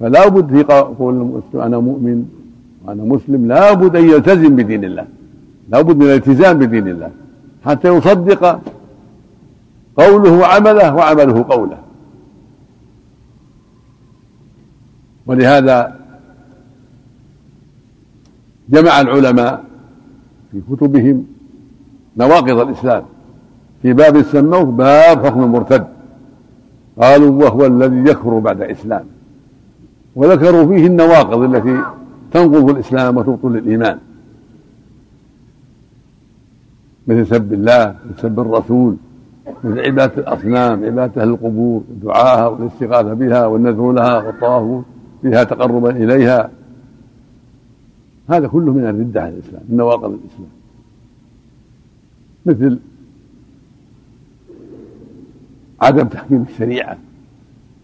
فلا 0.00 0.28
بد 0.28 0.56
في 0.56 0.62
قول 0.98 1.14
المسلم 1.14 1.60
أنا 1.60 1.78
مؤمن 1.78 2.24
وأنا 2.84 3.02
مسلم 3.02 3.46
لا 3.48 3.72
بد 3.72 3.96
أن 3.96 4.04
يلتزم 4.04 4.56
بدين 4.56 4.84
الله 4.84 5.06
لا 5.68 5.80
بد 5.82 5.96
من 5.96 6.02
الالتزام 6.02 6.58
بدين 6.58 6.88
الله 6.88 7.10
حتى 7.64 7.88
يصدق 7.88 8.60
قوله 9.96 10.32
وعمله 10.38 10.94
وعمله 10.94 11.44
قوله. 11.48 11.78
ولهذا 15.26 15.96
جمع 18.68 19.00
العلماء 19.00 19.64
في 20.52 20.60
كتبهم 20.70 21.26
نواقض 22.16 22.58
الإسلام. 22.58 23.04
في 23.82 23.92
باب 23.92 24.22
سموه 24.22 24.64
باب 24.64 25.26
حكم 25.26 25.42
المرتد 25.42 25.86
قالوا 27.00 27.44
وهو 27.44 27.66
الذي 27.66 28.10
يكفر 28.10 28.38
بعد 28.38 28.60
إسلام 28.62 29.04
وذكروا 30.16 30.66
فيه 30.66 30.86
النواقض 30.86 31.42
التي 31.42 31.82
تنقض 32.32 32.70
الإسلام 32.70 33.16
وتبطل 33.16 33.56
الإيمان. 33.56 33.98
مثل 37.06 37.26
سب 37.26 37.52
الله 37.52 37.96
مثل 38.10 38.20
سب 38.22 38.40
الرسول 38.40 38.96
مثل 39.64 39.80
عبادة 39.80 40.14
الأصنام 40.18 40.84
عبادة 40.84 41.22
أهل 41.22 41.28
القبور 41.28 41.82
دعاها 42.02 42.46
والاستغاثة 42.46 43.14
بها 43.14 43.46
والنذر 43.46 43.92
لها 43.92 44.18
والطواف 44.18 44.84
بها 45.24 45.44
تقربا 45.44 45.90
إليها. 45.90 46.50
هذا 48.28 48.46
كله 48.46 48.72
من 48.72 48.84
الردة 48.86 49.22
عن 49.22 49.28
الإسلام 49.28 49.62
من 49.68 49.76
نواقض 49.76 50.04
الإسلام. 50.10 50.50
مثل 52.46 52.78
عدم 55.82 56.06
تحكيم 56.06 56.44
الشريعة. 56.50 56.96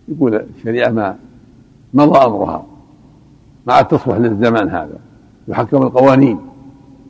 يقول 0.08 0.34
الشريعة 0.34 0.90
ما 0.90 1.16
مضى 1.94 2.18
أمرها. 2.18 2.66
ما 3.66 3.72
عاد 3.72 3.88
تصلح 3.88 4.16
للزمان 4.16 4.68
هذا. 4.68 4.98
يحكم 5.48 5.82
القوانين. 5.82 6.38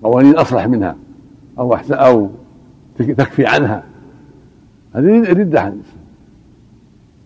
قوانين 0.02 0.36
أصلح 0.36 0.66
منها. 0.66 0.96
أو 1.58 1.74
أحسن 1.74 1.94
أو 1.94 2.28
تكفي 2.98 3.46
عنها. 3.46 3.82
هذه 4.92 5.32
ردة 5.32 5.60
عن 5.60 5.72
الإسلام. 5.72 5.98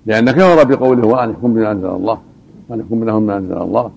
لأن 0.07 0.31
كفر 0.31 0.65
بقوله 0.65 1.07
وأن 1.07 1.31
يحكم 1.31 1.55
بما 1.55 1.73
أنزل 1.73 1.87
الله. 1.87 2.19
وأن 2.69 2.81
يحكم 2.81 3.05
لهم 3.05 3.23
ما 3.23 3.37
أنزل 3.37 3.59
الله. 3.59 3.91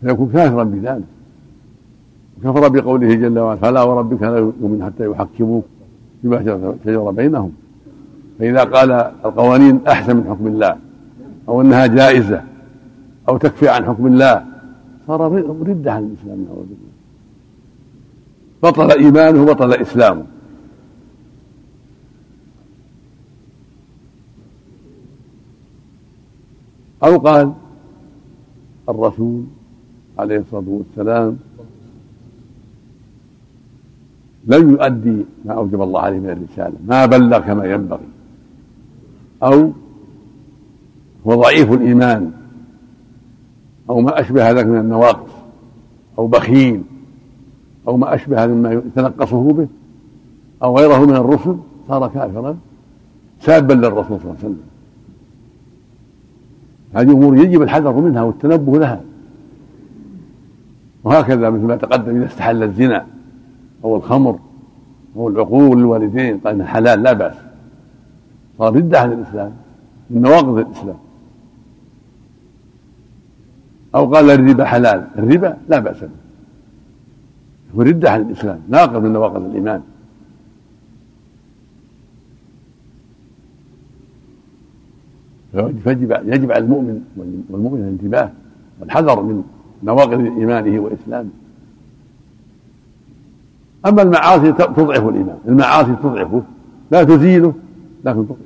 فيكون 0.00 0.30
كافرا 0.32 0.64
بذلك. 0.64 1.04
كفر 2.44 2.68
بقوله 2.68 3.14
جل 3.14 3.38
وعلا 3.38 3.60
فلا 3.60 3.82
وربك 3.82 4.22
لا 4.22 4.38
يؤمن 4.38 4.84
حتى 4.84 5.10
يحكموك. 5.10 5.64
فيما 6.22 6.76
شجر 6.84 7.10
بينهم. 7.10 7.52
فإذا 8.38 8.64
قال 8.64 8.90
القوانين 9.24 9.86
أحسن 9.86 10.16
من 10.16 10.24
حكم 10.30 10.46
الله 10.46 10.76
أو 11.48 11.60
أنها 11.60 11.86
جائزة 11.86 12.44
أو 13.28 13.36
تكفي 13.36 13.68
عن 13.68 13.84
حكم 13.84 14.06
الله 14.06 14.44
صار 15.06 15.32
ردة 15.68 15.92
عن 15.92 16.04
الإسلام 16.04 16.44
نعوذ 16.44 16.66
بالله. 16.66 16.92
بطل 18.62 18.90
إيمانه 18.98 19.44
بطل 19.44 19.72
إسلامه. 19.72 20.24
أو 27.04 27.18
قال 27.18 27.52
الرسول 28.88 29.44
عليه 30.18 30.38
الصلاة 30.38 30.64
والسلام 30.66 31.38
لم 34.46 34.70
يؤدي 34.70 35.24
ما 35.44 35.52
أوجب 35.52 35.82
الله 35.82 36.00
عليه 36.00 36.18
من 36.18 36.30
الرسالة 36.30 36.76
ما 36.86 37.06
بلغ 37.06 37.38
كما 37.38 37.64
ينبغي. 37.64 38.08
أو 39.42 39.70
هو 41.26 41.42
ضعيف 41.42 41.72
الإيمان 41.72 42.30
أو 43.90 44.00
ما 44.00 44.20
أشبه 44.20 44.50
ذلك 44.50 44.66
من 44.66 44.80
النواقص 44.80 45.30
أو 46.18 46.26
بخيل 46.26 46.82
أو 47.88 47.96
ما 47.96 48.14
أشبه 48.14 48.46
مما 48.46 48.72
يتنقصه 48.72 49.52
به 49.52 49.68
أو 50.62 50.78
غيره 50.78 51.06
من 51.06 51.16
الرسل 51.16 51.56
صار 51.88 52.08
كافرا 52.08 52.56
سابا 53.40 53.72
للرسول 53.72 54.20
صلى 54.20 54.30
الله 54.30 54.36
عليه 54.38 54.38
وسلم. 54.38 54.60
هذه 56.94 57.12
أمور 57.12 57.36
يجب 57.36 57.62
الحذر 57.62 57.92
منها 57.92 58.22
والتنبه 58.22 58.78
لها. 58.78 59.00
وهكذا 61.04 61.50
مثل 61.50 61.62
ما 61.62 61.76
تقدم 61.76 62.16
إذا 62.16 62.26
استحل 62.26 62.62
الزنا 62.62 63.06
أو 63.84 63.96
الخمر 63.96 64.38
أو 65.16 65.28
العقول 65.28 65.78
للوالدين 65.78 66.38
قال 66.38 66.54
إنه 66.54 66.64
حلال 66.64 67.02
لا 67.02 67.12
بأس. 67.12 67.34
صار 68.58 68.76
ردة 68.76 69.00
عن 69.00 69.12
الإسلام 69.12 69.52
من 70.10 70.22
نواقض 70.22 70.58
الإسلام. 70.58 70.98
أو 73.94 74.14
قال 74.14 74.30
الربا 74.30 74.64
حلال. 74.64 75.06
الربا 75.18 75.56
لا 75.68 75.78
بأس 75.78 76.00
به. 76.00 76.10
ردة 77.76 78.10
عن 78.10 78.20
الإسلام 78.20 78.60
ناقض 78.68 79.02
من 79.02 79.12
نواقض 79.12 79.44
الإيمان. 79.44 79.82
فيجب 85.52 86.10
يجب 86.24 86.52
على 86.52 86.64
المؤمن 86.64 87.02
والمؤمن 87.50 87.80
الانتباه 87.80 88.30
والحذر 88.80 89.22
من 89.22 89.44
نواقض 89.82 90.20
إيمانه 90.20 90.80
وإسلامه. 90.80 91.30
أما 93.86 94.02
المعاصي 94.02 94.52
تضعف 94.52 95.08
الإيمان. 95.08 95.38
المعاصي 95.48 95.94
تضعفه. 96.02 96.42
لا 96.90 97.04
تزيله 97.04 97.52
لكن 98.04 98.26
تضعفه. 98.26 98.42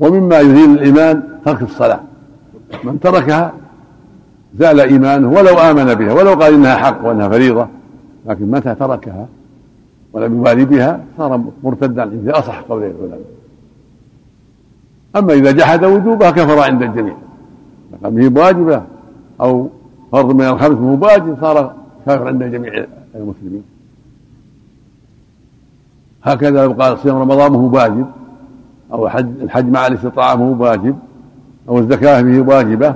ومما 0.00 0.38
يزيل 0.38 0.70
الإيمان 0.70 1.22
ترك 1.44 1.62
الصلاة. 1.62 2.00
من 2.84 3.00
تركها 3.00 3.52
زال 4.54 4.80
إيمانه 4.80 5.28
ولو 5.28 5.58
آمن 5.58 5.94
بها 5.94 6.12
ولو 6.12 6.30
قال 6.30 6.54
إنها 6.54 6.76
حق 6.76 7.04
وإنها 7.04 7.28
فريضة 7.28 7.68
لكن 8.26 8.50
متى 8.50 8.74
تركها 8.74 9.28
ولم 10.12 10.40
يبالي 10.40 10.64
بها 10.64 11.04
صار 11.18 11.44
مرتدا 11.64 12.10
في 12.10 12.30
أصح 12.30 12.60
قول 12.60 12.82
العلماء. 12.82 13.20
أما 15.16 15.32
إذا 15.32 15.52
جحد 15.52 15.84
وجوبها 15.84 16.30
كفر 16.30 16.58
عند 16.58 16.82
الجميع. 16.82 17.16
لقد 17.92 18.18
هي 18.18 18.28
بواجبه 18.28 18.82
أو 19.40 19.68
فرض 20.12 20.34
من 20.34 20.44
الخمس 20.44 20.78
مو 20.78 21.00
صار 21.40 21.74
كافر 22.06 22.28
عند 22.28 22.42
جميع 22.42 22.86
المسلمين. 23.14 23.62
هكذا 26.22 26.64
لو 26.64 26.72
قال 26.72 26.98
صيام 26.98 27.16
رمضان 27.16 27.52
مو 27.52 27.70
واجب 27.70 28.06
أو 28.92 29.08
حج 29.08 29.40
الحج 29.40 29.66
مع 29.66 29.86
الاستطاعة 29.86 30.34
مو 30.36 30.62
واجب 30.64 30.98
أو 31.68 31.78
الزكاة 31.78 32.20
به 32.22 32.40
واجبة 32.40 32.94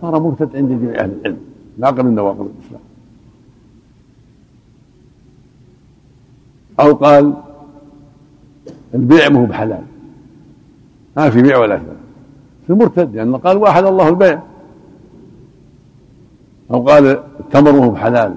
صار 0.00 0.20
مرتد 0.20 0.56
عند 0.56 0.68
جميع 0.68 1.00
أهل 1.00 1.12
العلم 1.20 1.38
ناقل 1.78 2.02
من 2.02 2.14
نواقض 2.14 2.50
الإسلام. 2.58 2.80
أو 6.80 6.94
قال 6.94 7.34
البيع 8.94 9.28
مو 9.28 9.46
بحلال. 9.46 9.82
ما 11.16 11.30
في 11.30 11.42
بيع 11.42 11.58
ولا 11.58 11.78
شراء. 11.78 11.96
في 12.66 12.72
مرتد 12.72 13.16
لأن 13.16 13.36
قال 13.36 13.56
واحد 13.56 13.84
الله 13.84 14.08
البيع. 14.08 14.42
أو 16.70 16.82
قال 16.82 17.06
التمر 17.40 17.74
وهو 17.74 17.96
حلال 17.96 18.34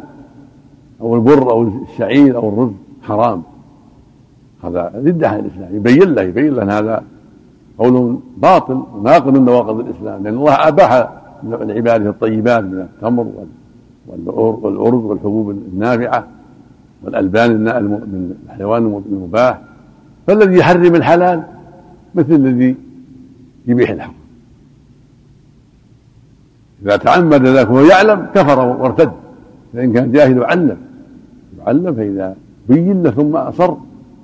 أو 1.04 1.16
البر 1.16 1.52
أو 1.52 1.64
الشعير 1.64 2.38
أو 2.38 2.50
الرز 2.50 2.72
حرام. 3.02 3.42
هذا 4.64 4.92
ردة 4.96 5.30
عن 5.30 5.40
الإسلام 5.40 5.76
يبين 5.76 6.14
له 6.14 6.22
يبين 6.22 6.54
له 6.54 6.80
هذا 6.80 7.04
قول 7.78 8.20
باطل 8.38 8.84
وناقض 8.94 9.38
من 9.38 9.46
نواقض 9.46 9.80
الإسلام 9.80 10.24
لأن 10.24 10.34
الله 10.34 10.68
أباح 10.68 11.10
لعباده 11.44 12.10
الطيبات 12.10 12.64
من 12.64 12.80
التمر 12.80 13.28
والأرز 14.64 15.04
والحبوب 15.04 15.50
النافعة 15.50 16.28
والألبان 17.04 17.52
من 17.52 18.36
الحيوان 18.46 19.04
المباح. 19.12 19.60
فالذي 20.28 20.58
يحرم 20.58 20.96
الحلال 20.96 21.44
مثل 22.16 22.34
الذي 22.34 22.76
يبيح 23.68 23.90
الحق 23.90 24.14
إذا 26.82 26.98
تعمد 26.98 27.46
ذلك 27.46 27.70
وهو 27.70 27.86
يعلم 27.86 28.28
كفر 28.36 28.60
وارتد. 28.60 29.12
فإن 29.74 29.94
كان 29.94 30.12
جاهل 30.12 30.38
يعلم 30.38 30.78
يعلم 31.66 31.96
فإذا 31.96 32.36
بين 32.70 33.04
له 33.04 33.12
ثم 33.12 33.36
أصر 33.36 33.74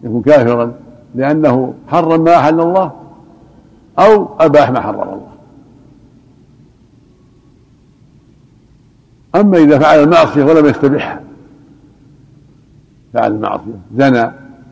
يكون 0.04 0.22
كافرا 0.22 0.74
لأنه 1.16 1.74
حرم 1.88 2.24
ما 2.24 2.36
أحل 2.36 2.60
الله 2.60 2.92
أو 4.00 4.28
أباح 4.40 4.72
ما 4.72 4.82
حرم 4.82 5.02
الله. 5.02 5.30
أما 9.36 9.58
إذا 9.58 9.80
فعل 9.80 10.04
المعصية 10.04 10.44
ولم 10.44 10.66
يستبحها 10.66 11.22
فعل 13.14 13.32
المعصية 13.32 13.80
زنى 13.96 14.32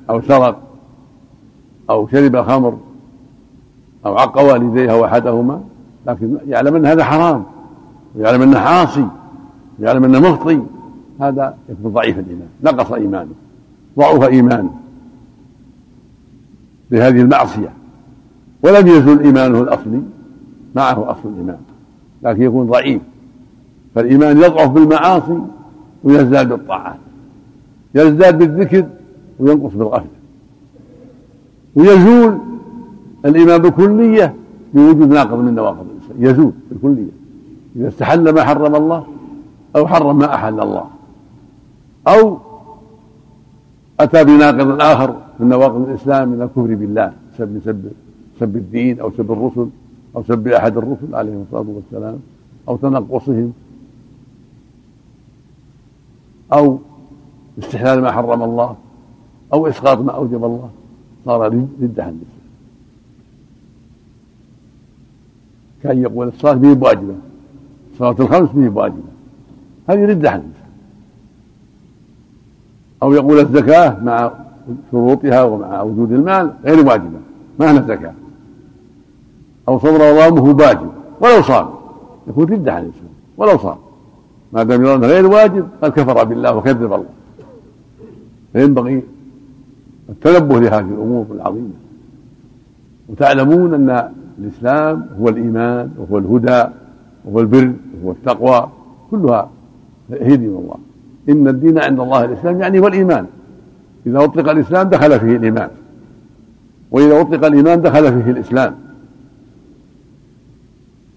أو 0.09 0.21
سرق 0.21 0.59
أو 1.89 2.07
شرب 2.07 2.41
خمر 2.41 2.77
أو 4.05 4.17
عق 4.17 4.41
والديه 4.41 4.91
أو 4.91 5.05
أحدهما 5.05 5.61
لكن 6.07 6.37
يعلم 6.47 6.75
أن 6.75 6.85
هذا 6.85 7.03
حرام 7.03 7.43
ويعلم 8.15 8.41
أنه 8.41 8.59
عاصي 8.59 9.07
ويعلم 9.79 10.03
أنه 10.03 10.19
مخطي 10.19 10.61
هذا 11.21 11.57
يكون 11.69 11.91
ضعيف 11.91 12.19
الإيمان. 12.19 12.47
نقص 12.63 12.91
إيمانه. 12.91 13.33
ضعف 13.99 14.23
إيمانه. 14.23 14.75
بهذه 16.91 17.21
المعصية. 17.21 17.73
ولم 18.63 18.87
يزل 18.87 19.19
إيمانه 19.19 19.61
الأصلي. 19.61 20.01
معه 20.75 21.11
أصل 21.11 21.29
الإيمان. 21.29 21.59
لكن 22.23 22.41
يكون 22.41 22.67
ضعيف. 22.67 23.01
فالإيمان 23.95 24.37
يضعف 24.37 24.71
بالمعاصي 24.71 25.41
ويزداد 26.03 26.49
بالطاعات. 26.49 26.99
يزداد 27.95 28.37
بالذكر 28.37 28.85
وينقص 29.39 29.73
بالغفلة. 29.73 30.07
ويزول 31.75 32.37
الإيمان 33.25 33.61
بكلية 33.61 34.35
بوجود 34.73 35.09
ناقض 35.09 35.39
من 35.39 35.55
نواقض 35.55 35.85
الإنسان. 35.89 36.31
يزول 36.31 36.51
بالكلية 36.71 37.11
إذا 37.75 37.87
استحل 37.87 38.29
ما 38.29 38.43
حرم 38.43 38.75
الله 38.75 39.05
أو 39.75 39.87
حرم 39.87 40.17
ما 40.17 40.35
أحل 40.35 40.59
الله. 40.59 40.96
أو 42.07 42.37
أتى 43.99 44.23
بناقض 44.23 44.81
آخر 44.81 45.15
من 45.39 45.49
نواقض 45.49 45.89
الإسلام 45.89 46.29
من 46.29 46.41
الكفر 46.41 46.75
بالله 46.75 47.13
سب 47.37 47.59
سب 47.65 47.91
سب 48.39 48.55
الدين 48.55 48.99
أو 48.99 49.11
سب 49.11 49.31
الرسل 49.31 49.67
أو 50.15 50.23
سب 50.23 50.47
أحد 50.47 50.77
الرسل 50.77 51.15
عليهم 51.15 51.45
الصلاة 51.47 51.65
والسلام 51.75 52.19
أو 52.67 52.75
تنقصهم 52.75 53.53
أو 56.53 56.79
استحلال 57.59 58.01
ما 58.01 58.11
حرم 58.11 58.43
الله 58.43 58.75
أو 59.53 59.67
إسقاط 59.67 59.97
ما 59.97 60.11
أوجب 60.11 60.45
الله. 60.45 60.69
صار 61.25 61.45
ردة 61.81 62.03
عن 62.03 62.09
الإسلام 62.09 62.47
كان 65.83 66.01
يقول 66.01 66.27
الصلاة 66.27 66.53
به 66.53 66.73
بواجبة. 66.73 67.15
صلاة 67.99 68.15
الخمس 68.19 68.49
به 68.49 68.69
بواجبة. 68.69 69.11
هذه 69.89 70.05
ردة 70.05 70.31
عن 70.31 70.39
أو 73.03 73.13
يقول 73.13 73.39
الزكاة 73.39 74.03
مع 74.03 74.31
شروطها 74.91 75.43
ومع 75.43 75.81
وجود 75.81 76.11
المال 76.11 76.51
غير 76.65 76.87
واجبة 76.87 77.19
ما 77.59 77.71
هي 77.71 77.83
زكاة 77.87 78.13
أو 79.67 79.79
صوم 79.79 79.95
رمضان 79.95 80.37
هو 80.37 80.47
واجب 80.47 80.89
ولو 81.21 81.41
صام. 81.41 81.67
يكون 82.27 82.45
ردة 82.45 82.73
عن 82.73 82.83
الإسلام 82.83 83.13
ولو 83.37 83.57
صام. 83.57 83.77
ما 84.53 84.63
دام 84.63 84.85
يرى 84.85 84.95
غير 84.95 85.27
واجب 85.27 85.67
قد 85.81 85.91
كفر 85.91 86.23
بالله 86.23 86.55
وكذب 86.55 86.93
الله. 86.93 87.09
فينبغي 88.53 89.03
التنبه 90.09 90.59
لهذه 90.59 90.79
الأمور 90.79 91.25
العظيمة. 91.31 91.73
وتعلمون 93.09 93.73
أن 93.73 94.11
الإسلام 94.39 95.05
هو 95.19 95.29
الإيمان 95.29 95.91
وهو 95.97 96.17
الهدى 96.17 96.69
وهو 97.25 97.39
البر 97.39 97.73
وهو 98.01 98.11
التقوى 98.11 98.69
كلها 99.11 99.49
هي 100.11 100.37
دين 100.37 100.49
الله. 100.49 100.75
إن 101.29 101.47
الدين 101.47 101.79
عند 101.79 101.99
الله 101.99 102.23
الإسلام 102.23 102.61
يعني 102.61 102.79
هو 102.79 102.87
الإيمان. 102.87 103.25
إذا 104.07 104.23
أطلق 104.23 104.49
الإسلام 104.49 104.89
دخل 104.89 105.19
فيه 105.19 105.35
الإيمان. 105.35 105.69
وإذا 106.91 107.21
أطلق 107.21 107.45
الإيمان 107.45 107.81
دخل 107.81 108.23
فيه 108.23 108.31
الإسلام. 108.31 108.75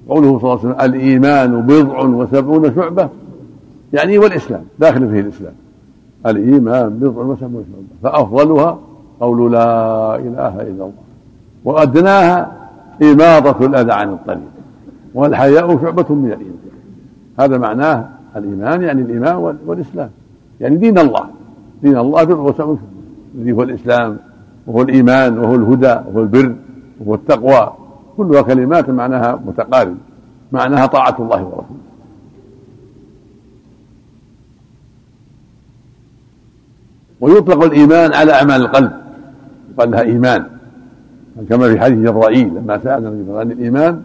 قوله 0.08 0.38
صلى 0.38 0.52
الله 0.52 0.60
عليه 0.60 0.70
وسلم 0.70 0.94
الإيمان 0.94 1.60
بضع 1.62 2.00
وسبعون 2.00 2.74
شعبة. 2.74 3.08
يعني 3.92 4.18
والإسلام 4.18 4.64
داخل 4.78 5.10
فيه 5.10 5.20
الإسلام. 5.20 5.52
الإيمان 6.26 6.88
بضع 6.88 7.22
وسبعون 7.22 7.64
شعبة. 7.72 8.12
فأفضلها 8.14 8.78
قول 9.20 9.52
لا 9.52 10.16
إله 10.16 10.62
إلا 10.62 10.70
الله. 10.70 10.92
وأدناها 11.64 12.52
إماطة 13.02 13.66
الأذى 13.66 13.92
عن 13.92 14.12
الطريق. 14.12 14.50
والحياء 15.14 15.82
شعبة 15.82 16.14
من 16.14 16.26
الإيمان. 16.32 16.56
هذا 17.40 17.58
معناه 17.58 18.08
الإيمان 18.36 18.82
يعني 18.82 19.02
الإيمان 19.02 19.34
والإسلام. 19.66 20.10
يعني 20.60 20.76
دين 20.76 20.98
الله. 20.98 21.24
دين 21.82 21.96
الله 21.98 22.34
وسبعون 22.34 22.78
الذي 23.34 23.52
هو 23.52 23.62
الإسلام 23.62 24.16
وهو 24.66 24.82
الإيمان 24.82 25.38
وهو 25.38 25.54
الهدى 25.54 25.86
وهو 25.86 26.20
البر 26.20 26.54
وهو 27.00 27.14
التقوى. 27.14 27.72
كلها 28.16 28.42
كلمات 28.42 28.90
معناها 28.90 29.40
متقارب. 29.46 29.96
معناها 30.52 30.86
طاعة 30.86 31.16
الله 31.18 31.44
ورسوله. 31.44 31.80
ويطلق 37.20 37.64
الإيمان 37.64 38.12
على 38.12 38.32
أعمال 38.32 38.60
القلب. 38.60 38.92
يقال 39.74 39.90
لها 39.90 40.00
إيمان. 40.02 40.44
كما 41.48 41.68
في 41.68 41.80
حديث 41.80 41.98
جبرائيل 41.98 42.48
لما 42.48 42.78
سأل 42.78 43.06
عن 43.36 43.50
الإيمان 43.52 44.02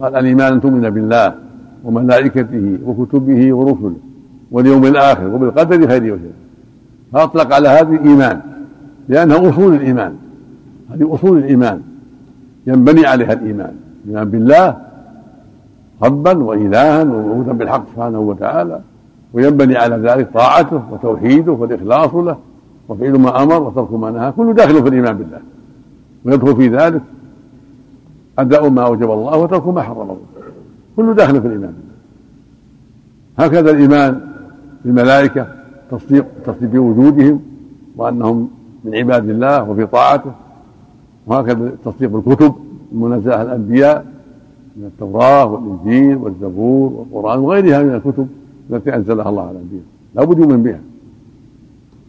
قال 0.00 0.16
الإيمان 0.16 0.52
أن 0.52 0.60
تؤمن 0.60 0.90
بالله. 0.90 1.43
وملائكته 1.84 2.78
وكتبه 2.86 3.54
ورسله 3.54 3.96
واليوم 4.50 4.84
الآخر 4.84 5.34
وبالقدر 5.34 5.88
خيره 5.88 6.12
وشره 6.12 6.32
فأطلق 7.12 7.54
على 7.54 7.68
هذه 7.68 7.94
الإيمان 7.94 8.40
لأنها 9.08 9.48
أصول 9.48 9.74
الإيمان. 9.74 10.14
هذه 10.90 11.14
أصول 11.14 11.38
الإيمان. 11.38 11.80
ينبني 12.66 13.06
عليها 13.06 13.32
الإيمان. 13.32 13.74
الإيمان 14.04 14.30
بالله 14.30 14.76
ربا 16.02 16.44
وإلها 16.44 17.02
ومعبودا 17.02 17.52
بالحق 17.52 17.84
سبحانه 17.94 18.20
وتعالى. 18.20 18.80
وينبني 19.32 19.76
على 19.76 19.96
ذلك 19.96 20.32
طاعته 20.34 20.82
وتوحيده 20.92 21.52
والإخلاص 21.52 22.14
له 22.14 22.36
وفعل 22.88 23.18
ما 23.18 23.42
أمر 23.42 23.62
وترك 23.62 23.92
ما 23.92 24.10
نهى. 24.10 24.32
كله 24.32 24.52
داخل 24.52 24.82
في 24.82 24.88
الإيمان 24.88 25.16
بالله. 25.16 25.40
ويدخل 26.24 26.56
في 26.56 26.68
ذلك 26.68 27.02
أداء 28.38 28.68
ما 28.68 28.82
أوجب 28.82 29.10
الله 29.10 29.36
وترك 29.36 29.68
ما 29.68 29.82
حرم 29.82 30.00
الله. 30.00 30.33
كله 30.96 31.14
داخل 31.14 31.40
في 31.40 31.46
الإيمان. 31.46 31.74
هكذا 33.38 33.70
الإيمان 33.70 34.20
بالملائكة 34.84 35.46
تصديق 35.90 36.26
تصديق 36.46 36.70
بوجودهم 36.70 37.40
وأنهم 37.96 38.48
من 38.84 38.94
عباد 38.94 39.28
الله 39.28 39.70
وفي 39.70 39.86
طاعته. 39.86 40.32
وهكذا 41.26 41.66
التصديق 41.66 42.10
بالكتب 42.10 42.54
المنزهة 42.92 43.42
الأنبياء 43.42 44.06
من 44.76 44.84
التوراة 44.84 45.44
والإنجيل 45.44 46.16
والزبور 46.16 46.92
والقرآن 46.92 47.38
وغيرها 47.38 47.82
من 47.82 47.94
الكتب 47.94 48.28
التي 48.70 48.96
أنزلها 48.96 49.28
الله 49.28 49.42
على 49.42 49.50
الأنبياء. 49.50 49.82
لا 50.14 50.24
بد 50.24 50.38
يؤمن 50.38 50.62
بها. 50.62 50.80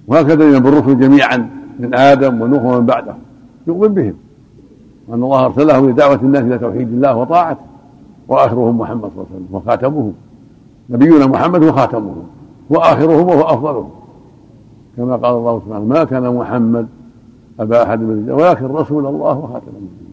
وهكذا 0.08 0.44
يؤمن 0.44 0.60
بالرسل 0.60 1.00
جميعا 1.00 1.50
من 1.80 1.96
آدم 1.96 2.42
ونوح 2.42 2.64
ومن 2.64 2.86
بعده. 2.86 3.16
يؤمن 3.68 3.88
بهم. 3.88 4.14
وأن 5.08 5.24
الله 5.24 5.46
أرسله 5.46 5.90
لدعوة 5.90 6.20
الناس 6.22 6.42
إلى 6.42 6.58
توحيد 6.58 6.88
الله 6.88 7.16
وطاعته. 7.16 7.75
وآخرهم 8.28 8.78
محمد 8.78 9.02
صلى 9.02 9.12
الله 9.12 9.26
عليه 9.32 9.36
وسلم 9.36 9.56
وخاتمهم. 9.56 10.14
نبينا 10.90 11.26
محمد 11.28 11.64
وخاتمهم. 11.64 12.28
وآخرهم 12.70 13.28
وهو 13.28 13.42
أفضلهم. 13.42 13.90
كما 14.98 15.16
قال 15.16 15.36
الله 15.36 15.62
سبحانه 15.66 15.86
ما 15.86 16.04
كان 16.04 16.36
محمد 16.36 16.88
أبا 17.60 17.84
أحد 17.84 18.00
من 18.00 18.12
الرجال 18.12 18.34
ولكن 18.34 18.66
رسول 18.66 19.06
الله 19.06 19.38
وخاتم 19.38 19.68
النبيين. 19.68 20.06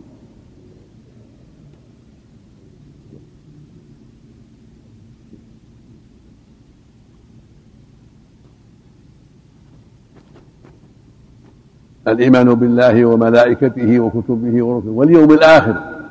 الإيمان 12.08 12.54
بالله 12.54 13.04
وملائكته 13.04 14.00
وكتبه 14.00 14.64
ورسله 14.64 14.90
واليوم 14.90 15.30
الآخر. 15.30 16.01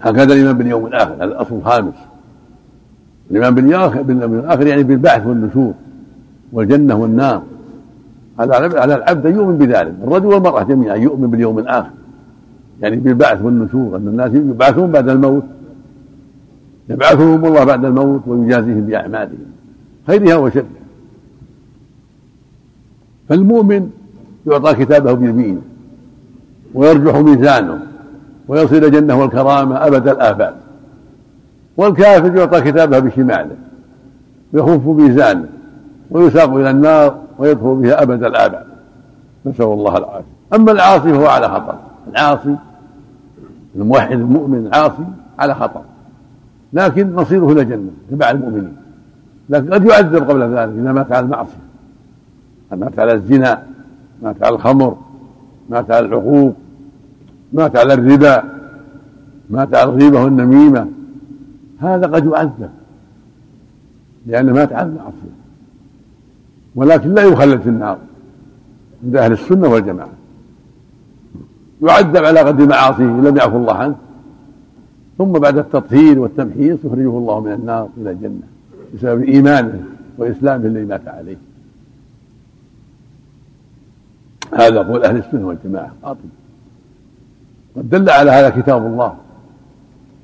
هكذا 0.00 0.32
الإيمان 0.32 0.58
باليوم 0.58 0.86
الآخر 0.86 1.14
هذا 1.14 1.24
الأصل 1.24 1.54
الخامس. 1.54 1.94
باليوم 3.30 3.58
الآخر 4.38 4.66
يعني 4.66 4.82
بالبعث 4.82 5.26
والنشور 5.26 5.72
والجنة 6.52 6.94
والنار. 6.94 7.42
على 8.38 8.94
العبد 8.94 9.26
أن 9.26 9.34
يؤمن 9.34 9.58
بذلك 9.58 9.94
الرجل 10.02 10.26
والمرأة 10.26 10.62
جميعا 10.62 10.96
يؤمن 10.96 11.30
باليوم 11.30 11.58
الآخر. 11.58 11.90
يعني 12.82 12.96
بالبعث 12.96 13.42
والنشور 13.42 13.96
أن 13.96 14.08
الناس 14.08 14.34
يبعثون 14.34 14.90
بعد 14.90 15.08
الموت. 15.08 15.44
يبعثهم 16.88 17.44
الله 17.44 17.64
بعد 17.64 17.84
الموت 17.84 18.20
ويجازيهم 18.26 18.80
بأعمالهم. 18.80 19.46
خيرها 20.06 20.36
وشرها 20.36 20.64
فالمؤمن 23.28 23.90
يعطى 24.46 24.84
كتابه 24.84 25.12
بيمينه 25.12 25.60
ويرجح 26.74 27.16
ميزانه. 27.16 27.87
ويصل 28.48 28.76
إلى 28.76 28.86
الجنة 28.86 29.20
والكرامة 29.20 29.86
أبد 29.86 30.08
الآباد. 30.08 30.54
والكافر 31.76 32.36
يعطى 32.36 32.60
كتابه 32.60 32.98
بشماله 32.98 33.56
ويخف 34.52 34.86
ميزانه 34.86 35.48
ويساق 36.10 36.54
إلى 36.54 36.70
النار 36.70 37.18
ويدخل 37.38 37.74
بها 37.74 38.02
أبد 38.02 38.24
الابد 38.24 38.64
نسأل 39.46 39.64
الله 39.64 39.96
العافية. 39.98 40.38
أما 40.54 40.72
العاصي 40.72 41.12
فهو 41.12 41.26
على 41.26 41.48
خطر. 41.48 41.74
العاصي 42.10 42.56
الموحد 43.76 44.12
المؤمن 44.12 44.66
العاصي 44.66 45.04
على 45.38 45.54
خطر. 45.54 45.80
لكن 46.72 47.14
مصيره 47.14 47.52
إلى 47.52 47.60
الجنة 47.62 47.90
تبع 48.10 48.30
المؤمنين. 48.30 48.76
لكن 49.48 49.74
قد 49.74 49.84
يعذب 49.84 50.30
قبل 50.30 50.42
ذلك 50.42 50.72
إذا 50.78 50.92
مات 50.92 51.12
على 51.12 51.24
المعصية. 51.24 51.68
مات 52.72 52.98
على 52.98 53.12
الزنا 53.12 53.62
مات 54.22 54.42
على 54.42 54.54
الخمر 54.54 54.96
مات 55.68 55.90
على 55.90 56.06
العقوق. 56.06 56.54
مات 57.52 57.76
على 57.76 57.94
الربا 57.94 58.44
مات 59.50 59.74
على 59.74 59.90
الغيبة 59.90 60.24
والنميمة 60.24 60.86
هذا 61.78 62.06
قد 62.06 62.26
يعذب 62.26 62.70
لأنه 64.26 64.52
مات 64.52 64.72
على 64.72 64.88
المعصية 64.88 65.38
ولكن 66.74 67.14
لا 67.14 67.22
يخلد 67.22 67.60
في 67.60 67.68
النار 67.68 67.98
عند 69.04 69.16
أهل 69.16 69.32
السنة 69.32 69.68
والجماعة. 69.68 70.12
يعذب 71.82 72.24
على 72.24 72.40
قدر 72.40 72.66
معاصيه 72.66 73.04
لم 73.04 73.36
يعفو 73.36 73.56
الله 73.56 73.74
عنه. 73.74 73.96
ثم 75.18 75.32
بعد 75.32 75.58
التطهير 75.58 76.18
والتمحيص 76.18 76.78
يخرجه 76.84 77.18
الله 77.18 77.40
من 77.40 77.52
النار 77.52 77.88
إلى 77.96 78.10
الجنة 78.10 78.42
بسبب 78.94 79.22
إيمانه 79.22 79.84
وإسلامه 80.18 80.66
الذي 80.66 80.84
مات 80.84 81.08
عليه. 81.08 81.36
هذا 84.54 84.82
قول 84.82 85.04
أهل 85.04 85.16
السنة 85.16 85.46
والجماعة. 85.46 85.92
قاطب 86.02 86.18
قد 87.76 87.88
دل 87.88 88.10
على 88.10 88.30
هذا 88.30 88.50
كتاب 88.50 88.86
الله 88.86 89.14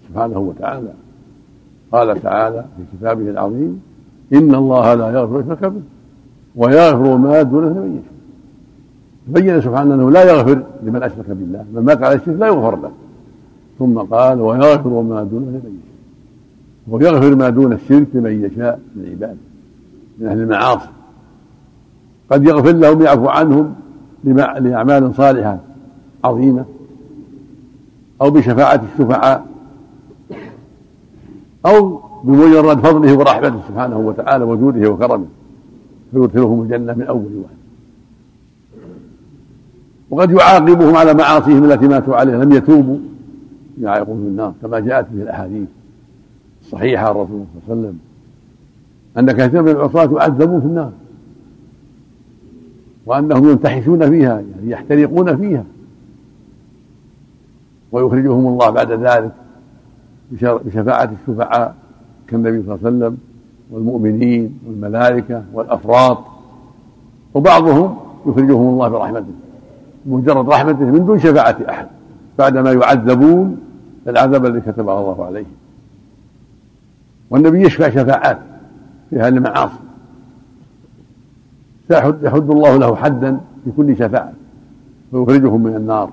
سبحانه 0.08 0.38
وتعالى. 0.38 0.92
قال 1.92 2.22
تعالى 2.22 2.64
في 2.76 2.96
كتابه 2.98 3.30
العظيم 3.30 3.82
إن 4.32 4.54
الله 4.54 4.94
لا 4.94 5.10
يغفر 5.10 5.40
يشرك 5.40 5.64
به 5.64 5.80
ويغفر 6.56 7.16
ما 7.16 7.42
دونه 7.42 7.68
لمن 7.68 8.00
يشاء. 8.00 8.14
بين 9.28 9.60
سبحانه 9.60 9.94
أنه 9.94 10.10
لا 10.10 10.22
يغفر 10.22 10.62
لمن 10.82 11.02
أشرك 11.02 11.30
بالله 11.30 11.64
من 11.72 11.82
مات 11.82 12.02
على 12.02 12.14
الشرك 12.14 12.36
لا 12.38 12.46
يغفر 12.46 12.76
له. 12.76 12.90
ثم 13.78 13.98
قال 13.98 14.40
ويغفر 14.40 15.02
ما 15.02 15.22
دونه 15.22 15.46
لمن 15.46 15.78
يشاء 15.80 15.94
ويغفر 16.88 17.34
ما 17.34 17.48
دون 17.48 17.72
الشرك 17.72 18.06
لمن 18.14 18.44
يشاء 18.44 18.80
من 18.96 19.08
عباده 19.10 19.36
من 20.18 20.26
أهل 20.26 20.40
المعاصي. 20.40 20.88
قد 22.30 22.44
يغفر 22.44 22.72
لهم 22.72 23.02
يعفو 23.02 23.28
عنهم 23.28 23.74
لأعمال 24.24 25.14
صالحة 25.14 25.58
عظيمة. 26.24 26.64
أو 28.22 28.30
بشفاعة 28.30 28.82
الشفعاء 28.92 29.46
أو 31.66 32.00
بمجرد 32.24 32.78
فضله 32.78 33.18
ورحمته 33.18 33.60
سبحانه 33.68 33.98
وتعالى 33.98 34.44
وجوده 34.44 34.90
وكرمه 34.90 35.26
فيدخلهم 36.12 36.62
الجنة 36.62 36.94
من 36.94 37.02
أول 37.02 37.42
واحد. 37.42 37.56
وقد 40.10 40.30
يعاقبهم 40.30 40.96
على 40.96 41.14
معاصيهم 41.14 41.64
التي 41.64 41.88
ماتوا 41.88 42.16
عليها 42.16 42.44
لم 42.44 42.52
يتوبوا. 42.52 42.98
يعاقبهم 43.80 44.22
في 44.22 44.28
النار 44.28 44.54
كما 44.62 44.80
جاءت 44.80 45.06
به 45.12 45.22
الأحاديث 45.22 45.68
الصحيحة 46.62 47.04
عن 47.04 47.10
الرسول 47.10 47.28
صلى 47.66 47.74
الله 47.74 47.88
عليه 47.88 47.88
وسلم 47.88 47.98
أن 49.18 49.32
كثيرا 49.32 49.62
من 49.62 49.68
العصاة 49.68 50.10
يعذبون 50.12 50.60
في 50.60 50.66
النار 50.66 50.92
وأنهم 53.06 53.50
ينتحشون 53.50 54.10
فيها 54.10 54.34
يعني 54.34 54.70
يحترقون 54.70 55.36
فيها. 55.36 55.64
ويخرجهم 57.94 58.46
الله 58.46 58.70
بعد 58.70 58.92
ذلك 58.92 59.32
بشفاعة 60.64 61.10
الشفعاء 61.20 61.74
كالنبي 62.28 62.62
صلى 62.62 62.74
الله 62.74 62.86
عليه 62.86 62.96
وسلم 62.96 63.18
والمؤمنين 63.70 64.58
والملائكة 64.66 65.42
والأفراط. 65.52 66.18
وبعضهم 67.34 67.96
يخرجهم 68.26 68.68
الله 68.68 68.88
برحمته 68.88 69.32
مجرد 70.06 70.48
رحمته 70.48 70.84
من 70.84 71.06
دون 71.06 71.18
شفاعة 71.18 71.56
أحد 71.68 71.86
بعدما 72.38 72.72
يعذبون 72.72 73.58
العذاب 74.08 74.46
الذي 74.46 74.60
كتبه 74.60 75.00
الله 75.00 75.24
عليهم 75.24 75.54
والنبي 77.30 77.62
يشفع 77.62 77.90
شفاعات 77.90 78.38
في 79.10 79.20
أهل 79.20 79.36
المعاصي. 79.36 79.78
يحد 81.90 82.50
الله 82.50 82.76
له 82.76 82.96
حدا 82.96 83.40
في 83.64 83.70
كل 83.76 83.96
شفاعة 83.96 84.32
ويخرجهم 85.12 85.62
من 85.62 85.76
النار. 85.76 86.10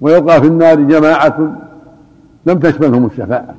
ويبقى 0.00 0.40
في 0.40 0.46
النار 0.46 0.80
جماعة 0.80 1.56
لم 2.46 2.58
تشملهم 2.58 3.06
الشفاعة 3.06 3.54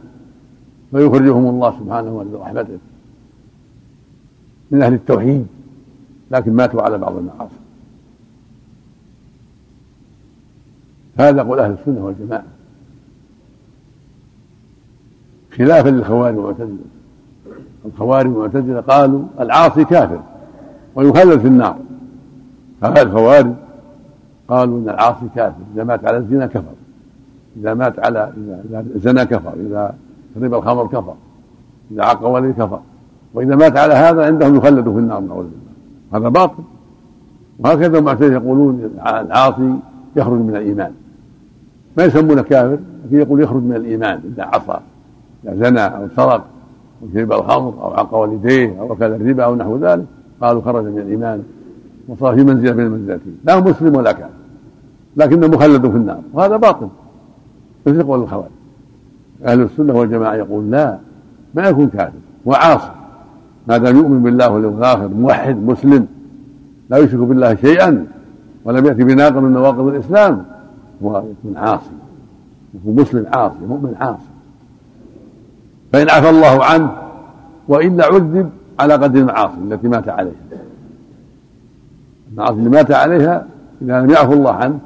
فيخرجهم 0.91 1.47
الله 1.47 1.79
سبحانه 1.79 2.11
وتعالى 2.11 2.33
برحمته 2.33 2.79
من 4.71 4.81
أهل 4.81 4.93
التوحيد 4.93 5.47
لكن 6.31 6.53
ماتوا 6.53 6.81
على 6.81 6.97
بعض 6.97 7.17
المعاصي. 7.17 7.55
هذا 11.19 11.43
قول 11.43 11.59
أهل 11.59 11.71
السنة 11.71 12.05
والجماعة. 12.05 12.43
خلافا 15.57 15.89
للخوارج 15.89 16.37
والمعتزلة. 16.37 16.77
الخوارج 17.85 18.31
والمعتزلة 18.31 18.81
قالوا 18.81 19.23
العاصي 19.39 19.85
كافر 19.85 20.21
ويخلد 20.95 21.39
في 21.39 21.47
النار. 21.47 21.77
هذا 22.83 23.01
الخوارج 23.01 23.53
قالوا 24.51 24.79
إن 24.79 24.89
العاصي 24.89 25.25
كافر 25.35 25.63
إذا 25.75 25.83
مات 25.83 26.05
على 26.05 26.17
الزنا 26.17 26.45
كفر. 26.45 26.73
إذا 27.57 27.73
مات 27.73 27.99
على 27.99 28.33
إذا 28.69 28.85
زنى 28.95 29.25
كفر 29.25 29.53
إذا 29.53 29.95
شرب 30.35 30.53
الخمر 30.53 30.87
كفر 30.87 31.13
إذا 31.91 32.03
عق 32.03 32.27
ولي 32.27 32.53
كفر. 32.53 32.79
وإذا 33.33 33.55
مات 33.55 33.77
على 33.77 33.93
هذا 33.93 34.25
عندهم 34.25 34.55
يخلد 34.55 34.83
في 34.83 34.99
النار 34.99 35.19
نعوذ 35.19 35.45
بالله. 35.45 35.71
هذا 36.13 36.29
باطل. 36.29 36.63
وهكذا 37.59 37.97
المعتزله 37.97 38.33
يقولون 38.33 38.91
العاصي 39.07 39.75
يخرج 40.15 40.39
من 40.39 40.55
الإيمان. 40.55 40.91
ما 41.97 42.03
يسمونه 42.03 42.41
كافر 42.41 42.79
لكن 43.05 43.17
يقول 43.17 43.41
يخرج 43.41 43.63
من 43.63 43.75
الإيمان 43.75 44.19
إذا 44.33 44.43
عصى 44.43 44.79
إذا 45.43 45.55
زنى 45.55 45.85
أو 45.85 46.07
سرق 46.15 46.45
أو 47.03 47.07
شرب 47.13 47.31
الخمر 47.31 47.73
أو 47.81 47.93
عق 47.93 48.13
والديه 48.13 48.79
أو 48.79 48.93
أكل 48.93 49.05
الربا 49.05 49.43
أو 49.43 49.55
نحو 49.55 49.77
ذلك 49.77 50.05
قالوا 50.41 50.61
خرج 50.61 50.83
من 50.83 50.97
الإيمان. 50.97 51.43
وصار 52.07 52.35
في 52.35 52.43
منزلة 52.43 52.73
من 52.73 52.85
المنزلتين 52.85 53.37
لا 53.43 53.59
مسلم 53.59 53.95
ولا 53.95 54.11
كافر. 54.11 54.40
لكنه 55.17 55.47
مخلد 55.47 55.89
في 55.89 55.97
النار 55.97 56.21
وهذا 56.33 56.57
باطل. 56.57 56.87
مثل 57.87 58.03
قول 58.03 58.23
الخوارج 58.23 58.51
أهل 59.45 59.61
السنة 59.61 59.93
والجماعة 59.93 60.35
يقول 60.35 60.71
لا 60.71 60.97
ما 61.55 61.67
يكون 61.67 61.87
كافر 61.87 62.11
وعاصي. 62.45 62.91
ما 63.67 63.77
دام 63.77 63.97
يؤمن 63.97 64.23
بالله 64.23 64.49
واليوم 64.49 64.77
الآخر 64.77 65.07
موحد 65.07 65.55
مسلم 65.55 66.07
لا 66.89 66.97
يشرك 66.97 67.19
بالله 67.19 67.55
شيئا 67.55 68.05
ولم 68.65 68.85
يأتي 68.85 69.03
بناقض 69.03 69.37
من 69.37 69.51
نواقض 69.51 69.87
الإسلام 69.87 70.45
هو 71.03 71.17
يكون 71.17 71.57
عاصي. 71.57 71.91
يكون 72.73 72.95
مسلم 72.95 73.25
عاصي 73.33 73.65
مؤمن 73.69 73.95
عاصي. 73.99 74.29
فإن 75.93 76.09
عفى 76.09 76.29
الله 76.29 76.65
عنه 76.65 76.91
وإلا 77.67 78.05
عذب 78.05 78.49
على 78.79 78.93
قدر 78.93 79.19
المعاصي 79.19 79.57
التي 79.71 79.87
مات 79.87 80.09
عليها. 80.09 80.33
المعاصي 82.31 82.53
اللي 82.53 82.69
مات 82.69 82.91
عليها 82.91 83.45
إذا 83.81 84.01
لم 84.01 84.09
يعفو 84.09 84.33
الله 84.33 84.53
عنه 84.53 84.79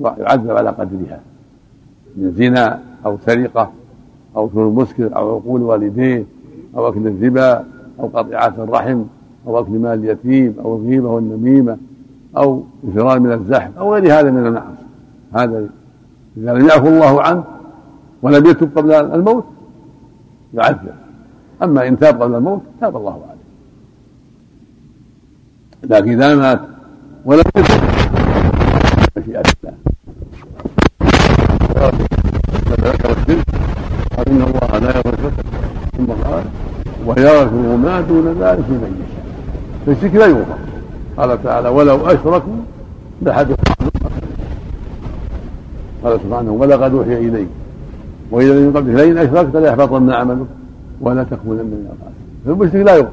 يعذب 0.00 0.50
على 0.50 0.70
قدرها. 0.70 1.20
من 2.16 2.32
زنا 2.32 2.80
أو 3.06 3.18
سرقة 3.26 3.72
أو 4.36 4.48
كون 4.48 4.74
مسكر 4.74 5.16
أو 5.16 5.36
عقول 5.36 5.62
والديه 5.62 6.24
أو 6.76 6.88
أكل 6.88 7.06
الربا 7.06 7.64
أو 8.00 8.06
قطيعة 8.06 8.54
الرحم 8.58 9.02
أو 9.46 9.60
أكل 9.60 9.72
مال 9.72 9.98
اليتيم 9.98 10.54
أو 10.64 10.76
الغيبة 10.76 11.08
والنميمة 11.08 11.76
أو 12.36 12.64
الفرار 12.84 13.20
من 13.20 13.32
الزحف 13.32 13.78
أو 13.78 13.94
غير 13.94 14.20
هذا 14.20 14.30
من 14.30 14.46
المعاصي. 14.46 14.84
هذا 15.34 15.68
إذا 16.36 16.54
لم 16.54 16.68
يعفو 16.68 16.88
الله 16.88 17.22
عنه 17.22 17.44
ولم 18.22 18.46
يتب 18.46 18.78
قبل 18.78 18.92
الموت 18.92 19.44
يعذب. 20.54 20.94
أما 21.62 21.88
إن 21.88 21.98
تاب 21.98 22.22
قبل 22.22 22.34
الموت 22.34 22.62
تاب 22.80 22.96
الله 22.96 23.12
عليه. 23.12 23.44
لكن 25.84 26.10
إذا 26.10 26.34
مات 26.34 26.60
ولم 27.24 27.42
يتب 27.56 27.80
مشيئة 29.16 29.42
الله 29.64 29.74
قال 34.16 34.28
ان 34.28 34.42
الله 34.42 34.78
لا 34.78 34.90
الشرك 34.90 35.32
ثم 35.96 36.06
قال 36.06 36.44
ويغفر 37.06 37.76
ما 37.76 38.00
دون 38.00 38.26
ذلك 38.40 38.64
لمن 38.68 39.02
يشاء 39.02 39.24
فالشرك 39.86 40.14
لا 40.14 40.26
يغفر 40.26 40.58
قال 41.16 41.42
تعالى 41.42 41.68
ولو 41.68 42.06
اشركوا 42.06 42.52
لحدث 43.22 43.56
قال 46.04 46.20
سبحانه 46.20 46.50
ولقد 46.50 46.94
اوحي 46.94 47.14
اليك 47.14 47.48
والى 48.30 48.60
من 48.60 48.72
قبلك 48.76 48.94
لئن 48.94 49.18
اشركت 49.18 49.56
ليحبطن 49.56 50.10
عملك 50.10 50.46
ولا 51.00 51.22
تكونن 51.24 51.58
من 51.58 51.88
الخاسرين 51.92 52.70
فالمشرك 52.72 52.86
لا 52.86 52.94
يغفر 52.96 53.10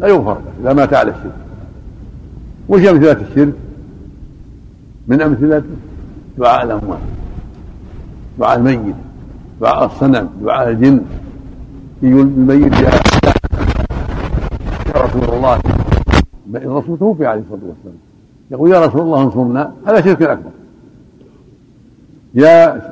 لا 0.00 0.08
يغفر 0.08 0.38
اذا 0.62 0.72
مات 0.72 0.94
على 0.94 1.10
الشرك 1.10 1.32
وش 2.68 2.86
امثله 2.86 3.12
الشرك 3.30 3.54
من 5.08 5.22
امثلته 5.22 5.76
دعاء 6.38 6.64
الاموات 6.64 6.98
دعاء 8.38 8.58
الميت 8.58 8.94
دعاء 9.60 9.84
الصنم 9.84 10.28
دعاء 10.42 10.68
الجن. 10.68 11.00
الميت 12.02 12.72
يا 12.72 12.90
رسول 14.96 15.24
الله. 15.34 15.60
الرسول 16.54 16.98
توفي 16.98 17.26
عليه 17.26 17.40
الصلاة 17.40 17.60
والسلام. 17.68 17.96
يقول 18.50 18.70
يا 18.70 18.86
رسول 18.86 19.00
الله 19.00 19.22
انصرنا. 19.22 19.72
هذا 19.86 20.00
شرك 20.00 20.22
أكبر. 20.22 20.50
يا 22.34 22.82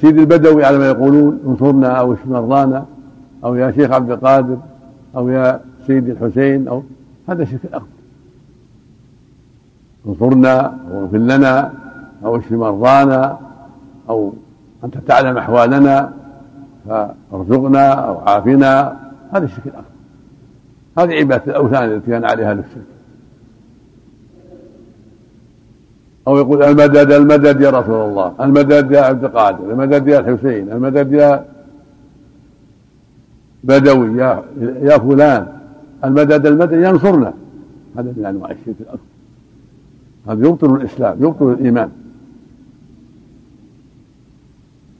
سيد 0.00 0.18
البدوي 0.18 0.64
على 0.64 0.78
ما 0.78 0.86
يقولون 0.86 1.40
انصرنا 1.46 1.88
أو 1.88 2.12
اشف 2.12 2.26
مرضانا 2.26 2.86
أو 3.44 3.54
يا 3.54 3.70
شيخ 3.70 3.90
عبد 3.90 4.10
القادر 4.10 4.56
أو 5.16 5.28
يا 5.28 5.60
سيد 5.86 6.08
الحسين 6.08 6.68
أو 6.68 6.82
هذا 7.28 7.44
شرك 7.44 7.64
أكبر. 7.64 7.86
انصرنا 10.06 10.60
أو 10.90 11.04
اغفر 11.04 11.18
لنا 11.18 11.72
أو 12.24 12.36
اشف 12.36 12.52
مرضانا 12.52 13.38
أو 14.08 14.32
أنت 14.84 14.98
تعلم 14.98 15.38
أحوالنا 15.38 16.12
فارزقنا 16.88 17.92
أو 17.92 18.18
عافنا 18.18 18.96
هذا 19.32 19.44
الشرك 19.44 19.66
الأكبر. 19.66 19.88
هذه 20.98 21.14
عبادة 21.14 21.44
الأوثان 21.46 21.84
التي 21.84 22.10
كان 22.10 22.24
عليها 22.24 22.50
أهل 22.50 22.58
الشرك. 22.58 22.82
أو 26.28 26.38
يقول 26.38 26.62
المدد 26.62 27.12
المدد 27.12 27.60
يا 27.60 27.70
رسول 27.70 28.08
الله 28.08 28.34
المدد 28.40 28.90
يا 28.90 29.00
عبد 29.00 29.24
القادر 29.24 29.70
المدد 29.70 30.08
يا 30.08 30.18
الحسين 30.18 30.72
المدد 30.72 31.12
يا 31.12 31.44
بدوي 33.64 34.18
يا 34.18 34.42
يا 34.82 34.98
فلان. 34.98 35.46
المدد 36.04 36.46
المدد 36.46 36.72
ينصرنا. 36.72 37.32
هذا 37.98 38.14
من 38.16 38.26
أنواع 38.26 38.50
الشرك 38.50 38.74
الأكبر. 38.80 38.98
هذا 40.28 40.46
يبطل 40.48 40.74
الإسلام 40.74 41.16
يبطل 41.20 41.52
الإيمان. 41.52 41.90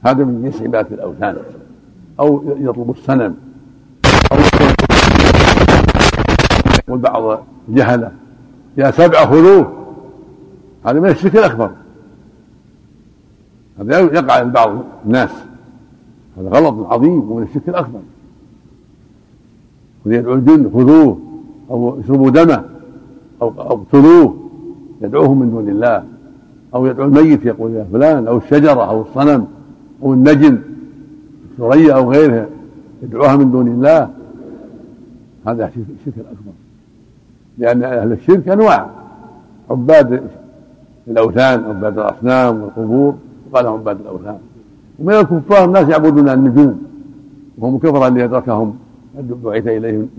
هذا 0.05 0.23
من 0.23 0.43
جنس 0.43 0.61
عبادة 0.61 0.95
الأوثان. 0.95 1.35
أو 2.19 2.43
يطلب 2.59 2.89
السنم 2.89 3.35
أو 4.31 4.37
يقول 6.87 6.99
بعض 6.99 7.43
جهلة 7.69 8.11
يا 8.77 8.91
سبع 8.91 9.25
خذوه. 9.25 9.73
هذا 10.85 10.99
من 10.99 11.09
الشرك 11.09 11.35
الأكبر. 11.35 11.71
هذا 13.79 13.99
يقع 13.99 14.33
عند 14.33 14.53
بعض 14.53 14.83
الناس. 15.05 15.29
هذا 16.37 16.49
غلط 16.49 16.87
عظيم 16.93 17.31
ومن 17.31 17.43
الشرك 17.43 17.69
الأكبر. 17.69 17.99
ويدعو 20.05 20.33
الجن 20.33 20.71
خذوه. 20.73 21.19
أو 21.69 21.99
اشربوا 21.99 22.29
دمه. 22.29 22.63
أو 23.41 23.53
اقتلوه. 23.57 24.39
يدعوهم 25.01 25.39
من 25.39 25.51
دون 25.51 25.69
الله. 25.69 26.03
أو 26.75 26.85
يدعو 26.85 27.05
الميت 27.05 27.45
يقول 27.45 27.71
يا 27.71 27.87
فلان. 27.93 28.27
أو 28.27 28.37
الشجرة 28.37 28.89
أو 28.89 29.01
الصنم. 29.01 29.47
أو 30.03 30.13
النجم 30.13 30.57
ثريا 31.57 31.93
أو 31.93 32.11
غيرها 32.11 32.47
يدعوها 33.03 33.35
من 33.35 33.51
دون 33.51 33.67
الله 33.67 34.09
هذا 35.47 35.65
الشرك 35.65 36.17
الأكبر. 36.17 36.51
لأن 37.57 37.83
أهل 37.83 38.11
الشرك 38.11 38.47
أنواع 38.47 38.89
عباد 39.69 40.23
الأوثان 41.07 41.63
عباد 41.63 41.99
الأصنام 41.99 42.61
والقبور 42.61 43.15
وقال 43.51 43.67
عباد 43.67 43.99
الأوثان. 44.01 44.37
ومن 44.99 45.13
الكفار 45.13 45.65
الناس 45.65 45.89
يعبدون 45.89 46.29
النجوم 46.29 46.81
وهم 47.57 47.77
كفر 47.77 48.07
اللي 48.07 48.23
ادركهم 48.23 48.75
بعث 49.43 49.67
إليهم 49.67 50.09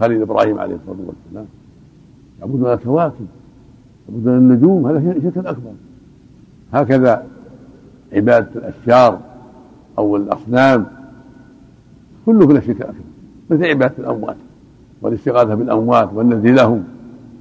خليل 0.00 0.22
إبراهيم 0.22 0.58
عليه 0.58 0.74
الصلاة 0.74 1.06
والسلام. 1.06 1.46
يعبدون 2.40 2.72
الكواكب 2.72 3.26
يعبدون 4.08 4.36
النجوم 4.38 4.86
هذا 4.86 5.14
شرك 5.22 5.46
اكبر 5.46 5.72
هكذا 6.72 7.26
عبادة 8.12 8.48
الأشجار 8.56 9.18
أو 9.98 10.16
الأصنام 10.16 10.86
كله 12.26 12.46
من 12.46 12.56
الشرك 12.56 12.76
الاكبر 12.76 13.04
مثل 13.50 13.64
عبادة 13.64 13.94
الأموات 13.98 14.36
والاستغاثة 15.02 15.54
بالأموات 15.54 16.08
والنذر 16.14 16.52
لهم 16.52 16.84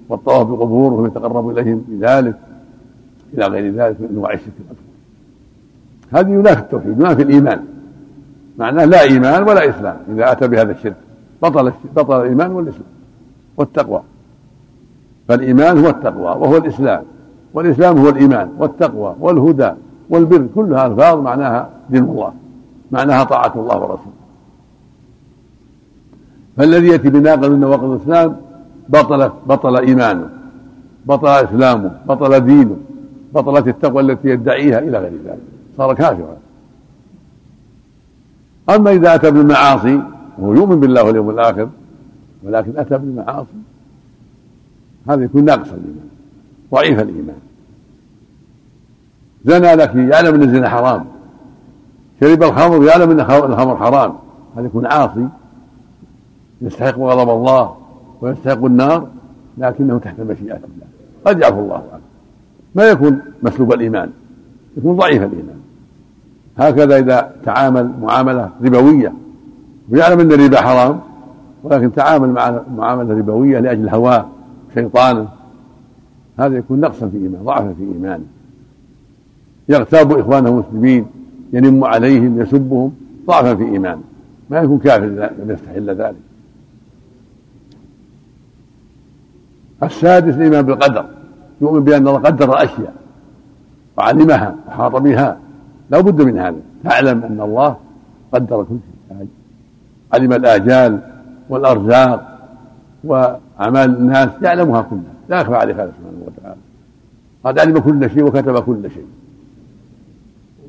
والطواف 0.09 0.47
بقبورهم 0.47 1.05
يتقرب 1.05 1.49
إليهم 1.49 1.85
بذلك 1.87 2.35
إلى 3.33 3.47
غير 3.47 3.73
ذلك 3.73 4.01
من 4.01 4.07
أنواع 4.11 4.33
الشرك 4.33 4.53
الاكبر 4.59 4.91
هذه 6.11 6.29
ينافي 6.39 6.59
التوحيد 6.59 6.99
ينافي 6.99 7.21
الإيمان. 7.21 7.65
معناه 8.57 8.85
لا 8.85 9.01
إيمان 9.01 9.43
ولا 9.43 9.69
إسلام 9.69 9.97
إذا 10.13 10.31
أتى 10.31 10.47
بهذا 10.47 10.71
الشرك. 10.71 10.95
بطل 11.43 11.71
بطل 11.95 12.21
الإيمان 12.21 12.51
والإسلام 12.51 12.85
والتقوى. 13.57 14.01
فالإيمان 15.27 15.77
هو 15.77 15.89
التقوى 15.89 16.23
وهو 16.23 16.57
الإسلام. 16.57 17.03
والإسلام 17.53 17.97
هو 17.97 18.09
الإيمان 18.09 18.49
والتقوى 18.57 19.15
والهدى. 19.19 19.71
والبر 20.11 20.47
كلها 20.55 20.87
الفاظ 20.87 21.19
معناها 21.19 21.69
دين 21.89 22.03
الله 22.03 22.33
معناها 22.91 23.23
طاعة 23.23 23.53
الله 23.55 23.77
ورسوله. 23.77 24.21
فالذي 26.57 26.87
يأتي 26.87 27.09
بناقض 27.09 27.45
من 27.45 27.59
نواقض 27.59 27.91
الإسلام 27.91 28.35
بطل 28.89 29.29
بطل 29.45 29.77
إيمانه 29.77 30.29
بطل 31.05 31.27
إسلامه 31.27 31.91
بطل 32.07 32.39
دينه 32.39 32.77
بطلت 33.33 33.67
التقوى 33.67 34.01
التي 34.01 34.27
يدعيها 34.27 34.79
إلى 34.79 34.97
غير 34.97 35.13
ذلك. 35.25 35.39
صار 35.77 35.93
كافرا. 35.93 36.37
أما 38.69 38.91
إذا 38.91 39.15
أتى 39.15 39.31
بالمعاصي 39.31 40.01
وهو 40.39 40.53
يؤمن 40.53 40.79
بالله 40.79 41.03
واليوم 41.03 41.29
الآخر 41.29 41.69
ولكن 42.43 42.77
أتى 42.77 42.97
بالمعاصي 42.97 43.61
هذا 45.09 45.23
يكون 45.23 45.45
ناقص 45.45 45.67
الإيمان 45.67 46.09
ضعيف 46.71 46.99
الإيمان. 46.99 47.50
زنى 49.45 49.75
لك 49.75 49.95
يعلم 49.95 50.35
إن 50.35 50.43
الزنا 50.43 50.69
حرام. 50.69 51.05
شرب 52.21 52.43
الخمر 52.43 52.83
يعلم 52.83 53.11
إن 53.11 53.19
الخمر 53.19 53.77
حرام. 53.77 54.13
هذا 54.57 54.65
يكون 54.65 54.85
عاصي 54.85 55.27
يستحق 56.61 56.99
غضب 56.99 57.29
الله 57.29 57.75
ويستحق 58.21 58.65
النار 58.65 59.07
لكنه 59.57 59.97
تحت 59.97 60.19
مشيئة 60.19 60.55
الله. 60.55 60.87
قد 61.25 61.39
يعفو 61.39 61.59
الله 61.59 61.75
عنه. 61.75 62.01
ما 62.75 62.83
يكون 62.83 63.21
مسلوب 63.43 63.73
الإيمان 63.73 64.09
يكون 64.77 64.95
ضعيف 64.95 65.23
الإيمان. 65.23 65.61
هكذا 66.57 66.97
إذا 66.97 67.31
تعامل 67.45 67.91
معاملة 68.01 68.49
ربوية 68.63 69.13
ويعلم 69.91 70.19
أن 70.19 70.31
الربا 70.31 70.61
حرام 70.61 70.99
ولكن 71.63 71.91
تعامل 71.91 72.29
مع 72.29 72.61
معاملة 72.75 73.17
ربوية 73.17 73.59
لأجل 73.59 73.89
هواه 73.89 74.25
شيطانه 74.73 75.27
هذا 76.39 76.57
يكون 76.57 76.79
نقصا 76.79 77.09
في 77.09 77.17
إيمان 77.17 77.43
ضعفا 77.43 77.73
في 77.73 77.83
إيمانه 77.83 78.23
يغتاب 79.69 80.19
إخوانه 80.19 80.49
المسلمين 80.49 81.05
ينم 81.53 81.83
عليهم 81.83 82.41
يسبهم 82.41 82.93
ضعفا 83.27 83.55
في 83.55 83.63
إيمانه 83.63 84.01
ما 84.49 84.59
يكون 84.59 84.79
كافر 84.79 85.05
لم 85.05 85.51
يستحل 85.51 85.89
ذلك. 85.89 86.15
السادس 89.83 90.35
الإيمان 90.35 90.61
بالقدر. 90.61 91.05
يؤمن 91.61 91.83
بأن 91.83 92.07
الله 92.07 92.19
قدر 92.19 92.53
الأشياء 92.53 92.93
وعلمها 93.97 94.55
وحاط 94.67 94.95
بها. 94.95 95.37
لا 95.89 96.01
بد 96.01 96.21
من 96.21 96.37
هذا. 96.39 96.59
تعلم 96.83 97.23
أن 97.23 97.41
الله 97.41 97.77
قدر 98.33 98.63
كل 98.63 98.77
شيء. 99.09 99.27
علم 100.13 100.33
الآجال 100.33 100.99
والأرزاق 101.49 102.39
وأعمال 103.03 103.97
الناس 103.97 104.29
يعلمها 104.41 104.81
كلها. 104.81 105.13
لا 105.29 105.41
يخفى 105.41 105.55
عليه 105.55 105.73
هذا 105.73 105.91
سبحانه 105.97 106.23
وتعالى. 106.25 106.61
قد 107.43 107.59
علم 107.59 107.79
كل 107.79 108.09
شيء 108.09 108.23
وكتب 108.23 108.59
كل 108.59 108.91
شيء. 108.91 109.05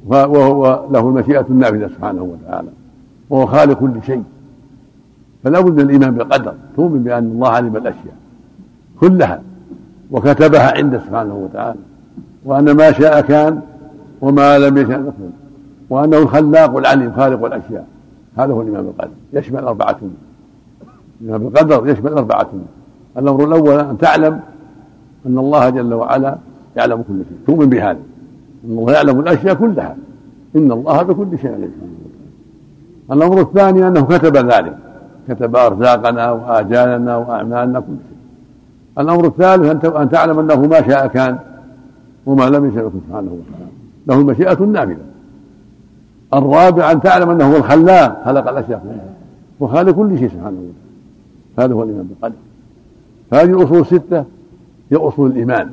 وهو 0.06 0.86
له 0.90 1.00
المشيئة 1.00 1.46
النافذة 1.50 1.86
سبحانه 1.86 2.22
وتعالى. 2.22 2.68
وهو 3.30 3.46
خالق 3.46 3.78
كل 3.78 4.02
شيء. 4.06 4.22
فلا 5.44 5.60
بد 5.60 5.72
من 5.72 5.80
الإيمان 5.80 6.10
بالقدر. 6.10 6.54
تؤمن 6.76 7.02
بأن 7.02 7.24
الله 7.24 7.48
علم 7.48 7.76
الأشياء 7.76 8.14
كلها 9.00 9.42
وكتبها 10.10 10.76
عنده 10.76 10.98
سبحانه 10.98 11.34
وتعالى. 11.34 11.78
وأن 12.44 12.76
ما 12.76 12.92
شاء 12.92 13.20
كان 13.20 13.60
وما 14.20 14.58
لم 14.58 14.78
يشاء 14.78 15.00
يكون 15.00 15.32
وأنه 15.90 16.18
الخلاق 16.18 16.76
العليم 16.76 17.12
خالق 17.12 17.44
الأشياء. 17.44 17.86
هذا 18.36 18.52
هو 18.52 18.62
الإيمان 18.62 18.82
بالقدر. 18.82 19.10
يشمل 19.32 19.64
أربعة. 19.64 19.98
الإيمان 21.20 21.40
بالقدر 21.40 21.88
يشمل 21.88 22.12
أربعة. 22.12 22.48
الأمر 23.18 23.44
الأول 23.44 23.80
أن 23.80 23.98
تعلم 23.98 24.40
أن 25.26 25.38
الله 25.38 25.70
جل 25.70 25.94
وعلا 25.94 26.36
يعلم 26.76 27.02
كل 27.02 27.22
شيء. 27.28 27.38
تؤمن 27.46 27.68
بهذا. 27.68 27.98
الله 28.64 28.92
يعلم 28.92 29.20
الأشياء 29.20 29.54
كلها. 29.54 29.96
إن 30.56 30.72
الله 30.72 31.02
بكل 31.02 31.38
شيء 31.38 31.52
عليم. 31.52 31.72
الأمر 33.12 33.40
الثاني 33.40 33.88
أنه 33.88 34.02
كتب 34.04 34.36
ذلك. 34.36 34.78
كتب 35.28 35.56
أرزاقنا 35.56 36.30
وآجالنا 36.32 37.16
وأعمالنا 37.16 37.80
كل 37.80 37.86
شيء. 37.86 38.18
الأمر 38.98 39.26
الثالث 39.26 39.84
أن 39.84 40.10
تعلم 40.10 40.38
أنه 40.38 40.66
ما 40.66 40.82
شاء 40.88 41.06
كان 41.06 41.38
وما 42.26 42.44
لم 42.50 42.68
يشاء 42.68 42.90
سبحانه 42.90 43.30
وتعالى. 43.32 43.72
له 44.06 44.20
المشيئة 44.20 44.64
النافذة. 44.64 44.96
الرابع 46.34 46.92
أن 46.92 47.00
تعلم 47.00 47.30
أنه 47.30 47.52
هو 47.52 47.56
الخلاق. 47.56 48.22
خلق 48.24 48.48
الأشياء 48.48 48.78
كلها. 48.78 49.14
وخالق 49.60 49.90
كل 49.90 50.18
شيء 50.18 50.28
سبحانه 50.28 50.58
وتعالى. 50.58 50.72
هذا 51.58 51.74
هو 51.74 51.82
الإيمان 51.82 52.06
بالقدر. 52.06 52.36
هذه 53.32 53.62
الأصول 53.62 53.78
الستة 53.78 54.24
هي 54.92 54.96
أصول 54.96 55.30
الإيمان. 55.30 55.70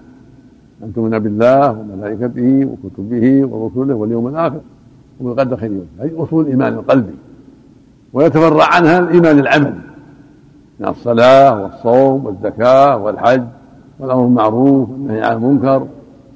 أن 0.83 0.93
تؤمن 0.93 1.19
بالله 1.19 1.71
وملائكته 1.71 2.65
وكتبه 2.65 3.45
ورسله 3.45 3.95
واليوم 3.95 4.27
الآخر 4.27 4.59
وبالقدر 5.21 5.57
خير 5.57 5.71
هذه 5.99 6.23
أصول 6.23 6.45
الإيمان 6.45 6.73
القلبي. 6.73 7.15
ويتفرع 8.13 8.65
عنها 8.75 8.99
الإيمان 8.99 9.39
العملي. 9.39 9.79
من 10.79 10.87
الصلاة 10.87 11.63
والصوم 11.63 12.25
والزكاة 12.25 12.97
والحج 12.97 13.43
والأمر 13.99 14.23
بالمعروف 14.23 14.89
والنهي 14.89 15.21
عن 15.21 15.35
المنكر 15.35 15.87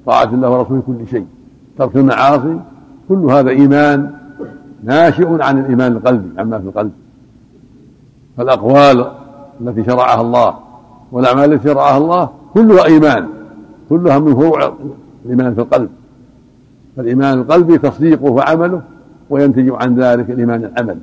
طاعة 0.05 0.23
الله 0.33 0.49
ورسوله 0.49 0.81
كل 0.87 1.07
شيء. 1.07 1.25
ترك 1.77 1.95
المعاصي 1.95 2.59
كل 3.09 3.31
هذا 3.31 3.49
إيمان 3.49 4.11
ناشئ 4.83 5.43
عن 5.43 5.59
الإيمان 5.59 5.91
القلبي 5.91 6.39
عما 6.41 6.59
في 6.59 6.65
القلب. 6.65 6.91
فالأقوال 8.37 9.11
التي 9.61 9.83
شرعها 9.83 10.21
الله 10.21 10.53
والأعمال 11.11 11.53
التي 11.53 11.69
شرعها 11.69 11.97
الله 11.97 12.29
كلها 12.53 12.85
إيمان. 12.85 13.27
كلها 13.89 14.19
من 14.19 14.35
فروع 14.35 14.73
الإيمان 15.25 15.53
في 15.53 15.61
القلب. 15.61 15.89
فالإيمان 16.97 17.39
القلبي 17.39 17.77
تصديقه 17.77 18.31
وعمله 18.31 18.81
وينتج 19.29 19.69
عن 19.69 19.95
ذلك 19.95 20.29
الإيمان 20.29 20.65
العملي 20.65 20.99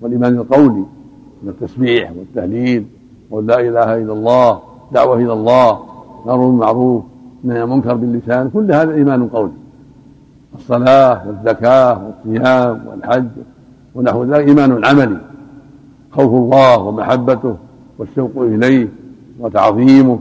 والإيمان 0.00 0.34
القولي 0.34 0.84
من 1.42 1.48
التسبيح 1.48 2.12
والتهليل 2.18 2.86
ولا 3.30 3.60
إله 3.60 3.96
إلا 3.96 4.12
الله 4.12 4.60
دعوة 4.92 5.16
إلى 5.16 5.32
الله 5.32 5.80
أمر 6.26 6.46
بالمعروف 6.46 7.02
نهي 7.44 7.62
المنكر 7.62 7.94
باللسان 7.94 8.50
كل 8.50 8.72
هذا 8.72 8.94
إيمان 8.94 9.28
قولي. 9.28 9.52
الصلاة 10.54 11.22
والزكاة 11.26 12.02
والصيام 12.06 12.80
والحج 12.86 13.28
ونحو 13.94 14.24
ذلك 14.24 14.48
إيمان 14.48 14.84
عملي. 14.84 15.18
خوف 16.12 16.34
الله 16.34 16.78
ومحبته 16.78 17.56
والشوق 17.98 18.32
إليه 18.36 18.88
وتعظيمه 19.40 20.20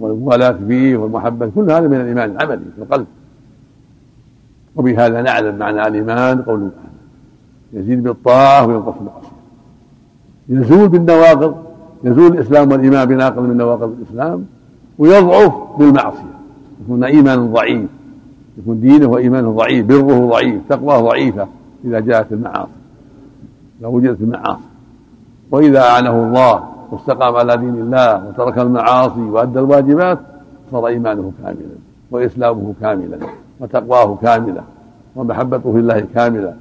والموالاة 0.00 0.58
فيه 0.68 0.96
والمحبة 0.96 1.50
كل 1.54 1.70
هذا 1.70 1.88
من 1.88 2.00
الإيمان 2.00 2.30
العملي 2.30 2.64
في 2.76 2.82
القلب. 2.82 3.06
وبهذا 4.76 5.22
نعلم 5.22 5.58
معنى 5.58 5.86
الإيمان 5.86 6.42
قول 6.42 6.70
يزيد 7.72 8.02
بالطاعة 8.02 8.66
وينقص 8.66 8.94
بالمعصية 8.98 9.36
يزول 10.48 10.88
بالنواقض 10.88 11.54
يزول 12.04 12.32
الإسلام 12.32 12.72
والإيمان 12.72 13.08
بناقض 13.08 13.42
من 13.42 13.56
نواقض 13.56 13.96
الإسلام 14.00 14.46
ويضعف 14.98 15.52
بالمعصية. 15.78 16.36
يكون 16.84 17.04
إيمانا 17.04 17.42
ضعيف. 17.46 17.88
يكون 18.58 18.80
دينه 18.80 19.06
وإيمانه 19.06 19.52
ضعيف 19.52 19.86
بره 19.86 20.26
ضعيف 20.26 20.60
تقواه 20.68 21.00
ضعيفة 21.00 21.48
إذا 21.84 22.00
جاءت 22.00 22.32
المعاصي. 22.32 22.70
إذا 23.80 23.88
وجدت 23.88 24.20
المعاصي. 24.20 24.68
وإذا 25.50 25.80
أعانه 25.80 26.26
الله 26.26 26.64
واستقام 26.92 27.36
على 27.36 27.56
دين 27.56 27.74
الله 27.74 28.28
وترك 28.28 28.58
المعاصي 28.58 29.20
وأدى 29.20 29.58
الواجبات 29.58 30.18
صار 30.72 30.86
إيمانه 30.86 31.32
كاملا 31.42 31.76
وإسلامه 32.10 32.74
كاملا 32.80 33.18
وتقواه 33.60 34.18
كاملة 34.22 34.62
ومحبته 35.16 35.72
في 35.72 35.78
الله 35.78 36.00
كاملة 36.14 36.54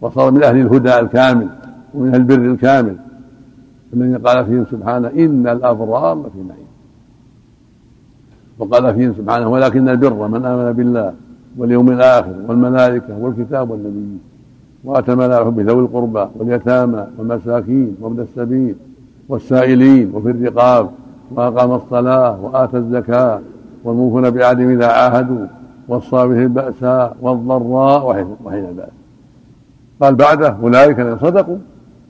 وصار 0.00 0.30
من 0.30 0.42
أهل 0.42 0.56
الهدى 0.56 0.98
الكامل 0.98 1.48
ومن 1.94 2.08
أهل 2.08 2.20
البر 2.20 2.34
الكامل. 2.34 2.96
الذين 3.94 4.18
قال 4.18 4.46
فيهم 4.46 4.66
سبحانه 4.70 5.08
إن 5.08 5.48
الأبرار 5.48 6.18
لفي 6.18 6.38
نعيم. 6.38 6.72
وقال 8.58 8.94
فيهم 8.94 9.14
سبحانه 9.14 9.48
ولكن 9.48 9.88
البر 9.88 10.28
من 10.28 10.44
آمن 10.44 10.72
بالله 10.72 11.14
واليوم 11.58 11.88
الآخر 11.88 12.34
والملائكة 12.48 13.18
والكتاب 13.18 13.70
والنبيين 13.70 14.20
وآتى 14.84 15.14
مال 15.14 15.44
حب 15.44 15.60
ذوي 15.60 15.80
القربى 15.80 16.28
واليتامى 16.36 17.06
والمساكين 17.18 17.96
وابن 18.00 18.20
السبيل 18.20 18.76
والسائلين 19.28 20.10
وفي 20.14 20.30
الرقاب 20.30 20.90
وأقام 21.30 21.72
الصلاة 21.72 22.40
وآتى 22.40 22.76
الزكاة 22.76 23.40
والموفون 23.84 24.30
بعهدهم 24.30 24.70
إذا 24.70 24.86
عاهدوا 24.86 25.46
والصابر 25.88 26.42
البأساء 26.42 27.16
والضراء 27.20 28.06
وحين 28.44 28.64
البأس. 28.64 28.92
قال 30.00 30.14
بعده 30.14 30.56
أولئك 30.62 31.00
الذين 31.00 31.18
صدقوا 31.18 31.58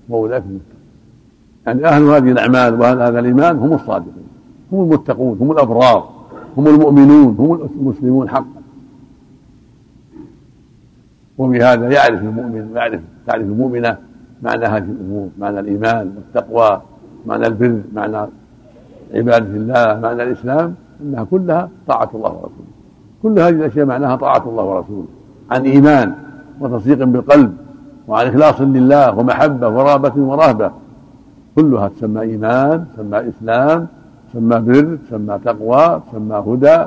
وأولئك 0.08 0.42
المتقون. 0.44 0.82
يعني 1.66 1.84
أهل 1.84 2.02
هذه 2.02 2.32
الأعمال 2.32 2.80
وأهل 2.80 3.02
هذا 3.02 3.18
الإيمان 3.18 3.58
هم 3.58 3.72
الصادقون 3.72 4.26
هم 4.72 4.82
المتقون 4.82 5.38
هم 5.40 5.52
الأبرار 5.52 6.08
هم 6.56 6.66
المؤمنون 6.66 7.36
هم 7.38 7.68
المسلمون 7.80 8.28
حقا. 8.28 8.62
وبهذا 11.38 11.90
يعرف 11.90 12.20
المؤمن 12.22 12.70
ويعرف 12.72 13.00
تعرف 13.26 13.42
المؤمنة 13.42 13.96
معنى 14.42 14.64
هذه 14.64 14.84
الأمور 14.84 15.28
معنى 15.38 15.60
الإيمان 15.60 16.12
والتقوى. 16.16 16.82
معنى 17.26 17.46
البر 17.46 17.80
معنى 17.94 18.16
عبادة 19.14 19.56
الله 19.56 20.00
معنى 20.02 20.22
الإسلام 20.22 20.74
أنها 21.02 21.24
كلها 21.24 21.68
طاعة 21.86 22.10
الله 22.14 22.30
ورسوله. 22.30 22.72
كل 23.22 23.38
هذه 23.38 23.48
الأشياء 23.48 23.86
معناها 23.86 24.16
طاعة 24.16 24.44
الله 24.48 24.64
ورسوله. 24.64 25.06
عن 25.50 25.62
إيمان 25.62 26.14
وتصديق 26.60 27.04
بالقلب 27.04 27.56
وعن 28.08 28.26
إخلاص 28.26 28.60
لله 28.60 29.18
ومحبة 29.18 29.68
ورغبة 29.68 30.12
ورهبة. 30.16 30.70
كلها 31.56 31.88
تسمى 31.88 32.20
إيمان 32.20 32.84
تسمى 32.94 33.28
إسلام 33.28 33.86
تسمى 34.30 34.60
بر 34.60 34.98
تسمى 35.06 35.38
تقوى 35.44 36.00
تسمى 36.08 36.36
هدى. 36.46 36.86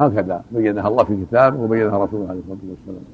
هكذا 0.00 0.42
بينها 0.50 0.88
الله 0.88 1.04
في 1.04 1.24
كتابه 1.24 1.60
وبينها 1.60 2.04
رسوله 2.04 2.28
عليه 2.28 2.40
الصلاة 2.40 2.58
والسلام. 2.70 3.04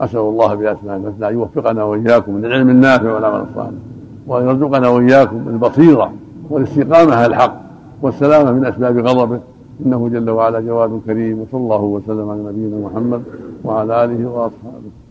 أسأل 0.00 0.20
الله 0.20 0.54
بأسماء 0.54 0.96
الحسنى 0.96 1.28
أن 1.28 1.34
يوفقنا 1.34 1.82
وإياكم 1.84 2.34
من 2.34 2.44
العلم 2.44 2.70
النافع 2.70 3.12
والعمل 3.12 3.46
الصالح. 3.50 3.78
وأن 4.26 4.48
يرزقنا 4.48 4.88
وإياكم 4.88 5.48
البصيرة 5.48 6.12
والاستقامة 6.50 7.14
على 7.14 7.26
الحق 7.26 7.60
والسلامة 8.02 8.52
من 8.52 8.64
أسباب 8.64 8.98
غضبه. 8.98 9.40
إنه 9.86 10.08
جل 10.08 10.30
وعلا 10.30 10.60
جواد 10.60 11.00
كريم 11.06 11.40
وصلى 11.40 11.60
الله 11.60 11.82
وسلم 11.82 12.30
على 12.30 12.40
نبينا 12.40 12.88
محمد 12.88 13.22
وعلى 13.64 14.04
آله 14.04 14.30
وأصحابه. 14.30 15.01